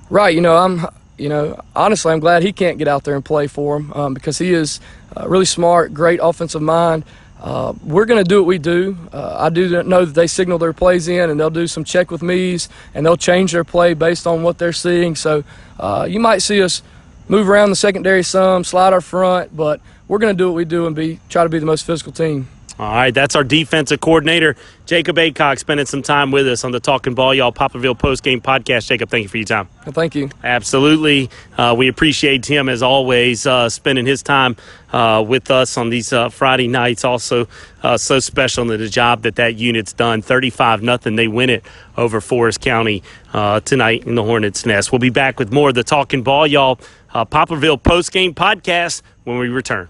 Right. 0.09 0.33
You 0.33 0.41
know, 0.41 0.55
I'm 0.55 0.85
you 1.17 1.29
know, 1.29 1.61
honestly, 1.75 2.11
I'm 2.11 2.19
glad 2.19 2.43
he 2.43 2.53
can't 2.53 2.77
get 2.77 2.87
out 2.87 3.03
there 3.03 3.15
and 3.15 3.23
play 3.23 3.47
for 3.47 3.77
him 3.77 3.93
um, 3.93 4.13
because 4.13 4.37
he 4.37 4.53
is 4.53 4.79
uh, 5.15 5.27
really 5.27 5.45
smart, 5.45 5.93
great 5.93 6.19
offensive 6.21 6.61
mind. 6.61 7.03
Uh, 7.39 7.73
we're 7.83 8.05
going 8.05 8.23
to 8.23 8.27
do 8.27 8.39
what 8.39 8.47
we 8.47 8.57
do. 8.57 8.97
Uh, 9.11 9.35
I 9.37 9.49
do 9.49 9.83
know 9.83 10.05
that 10.05 10.13
they 10.13 10.27
signal 10.27 10.57
their 10.57 10.71
plays 10.71 11.09
in, 11.09 11.29
and 11.29 11.37
they'll 11.37 11.49
do 11.49 11.67
some 11.67 11.83
check 11.83 12.09
with 12.09 12.21
me's, 12.21 12.69
and 12.93 13.05
they'll 13.05 13.17
change 13.17 13.51
their 13.51 13.65
play 13.65 13.93
based 13.93 14.25
on 14.25 14.43
what 14.43 14.57
they're 14.57 14.71
seeing. 14.71 15.15
So 15.15 15.43
uh, 15.79 16.07
you 16.09 16.21
might 16.21 16.41
see 16.41 16.63
us 16.63 16.81
move 17.27 17.49
around 17.49 17.69
the 17.69 17.75
secondary 17.75 18.23
some, 18.23 18.63
slide 18.63 18.93
our 18.93 19.01
front, 19.01 19.55
but 19.55 19.81
we're 20.07 20.19
going 20.19 20.35
to 20.35 20.37
do 20.37 20.47
what 20.47 20.55
we 20.55 20.65
do 20.65 20.87
and 20.87 20.95
be 20.95 21.19
try 21.29 21.43
to 21.43 21.49
be 21.49 21.59
the 21.59 21.65
most 21.65 21.85
physical 21.85 22.13
team. 22.13 22.47
All 22.79 22.91
right, 22.91 23.13
that's 23.13 23.35
our 23.35 23.43
defensive 23.43 24.01
coordinator, 24.01 24.55
Jacob 24.87 25.17
Aycock, 25.17 25.59
spending 25.59 25.85
some 25.85 26.01
time 26.01 26.31
with 26.31 26.47
us 26.47 26.63
on 26.63 26.71
the 26.71 26.79
Talking 26.79 27.13
Ball 27.13 27.35
Y'all 27.35 27.51
Poplarville 27.53 27.97
post 27.97 28.23
game 28.23 28.41
podcast. 28.41 28.87
Jacob, 28.87 29.09
thank 29.09 29.21
you 29.21 29.29
for 29.29 29.37
your 29.37 29.45
time. 29.45 29.69
Well, 29.85 29.93
thank 29.93 30.15
you. 30.15 30.31
Absolutely. 30.43 31.29
Uh, 31.55 31.75
we 31.77 31.87
appreciate 31.87 32.47
him, 32.47 32.69
as 32.69 32.81
always, 32.81 33.45
uh, 33.45 33.69
spending 33.69 34.07
his 34.07 34.23
time 34.23 34.55
uh, 34.91 35.23
with 35.25 35.51
us 35.51 35.77
on 35.77 35.91
these 35.91 36.11
uh, 36.11 36.29
Friday 36.29 36.67
nights. 36.67 37.05
Also, 37.05 37.47
uh, 37.83 37.95
so 37.95 38.19
special 38.19 38.71
in 38.71 38.79
the 38.79 38.89
job 38.89 39.21
that 39.21 39.35
that 39.35 39.55
unit's 39.55 39.93
done. 39.93 40.23
35 40.23 40.81
nothing. 40.81 41.15
They 41.15 41.27
win 41.27 41.51
it 41.51 41.63
over 41.95 42.19
Forest 42.21 42.61
County 42.61 43.03
uh, 43.33 43.59
tonight 43.59 44.07
in 44.07 44.15
the 44.15 44.23
Hornets' 44.23 44.65
Nest. 44.65 44.91
We'll 44.91 44.97
be 44.97 45.11
back 45.11 45.37
with 45.37 45.51
more 45.51 45.69
of 45.69 45.75
the 45.75 45.83
Talking 45.83 46.23
Ball 46.23 46.47
Y'all 46.47 46.79
Poplarville 47.13 47.83
post 47.83 48.11
game 48.11 48.33
podcast 48.33 49.03
when 49.25 49.37
we 49.37 49.49
return. 49.49 49.89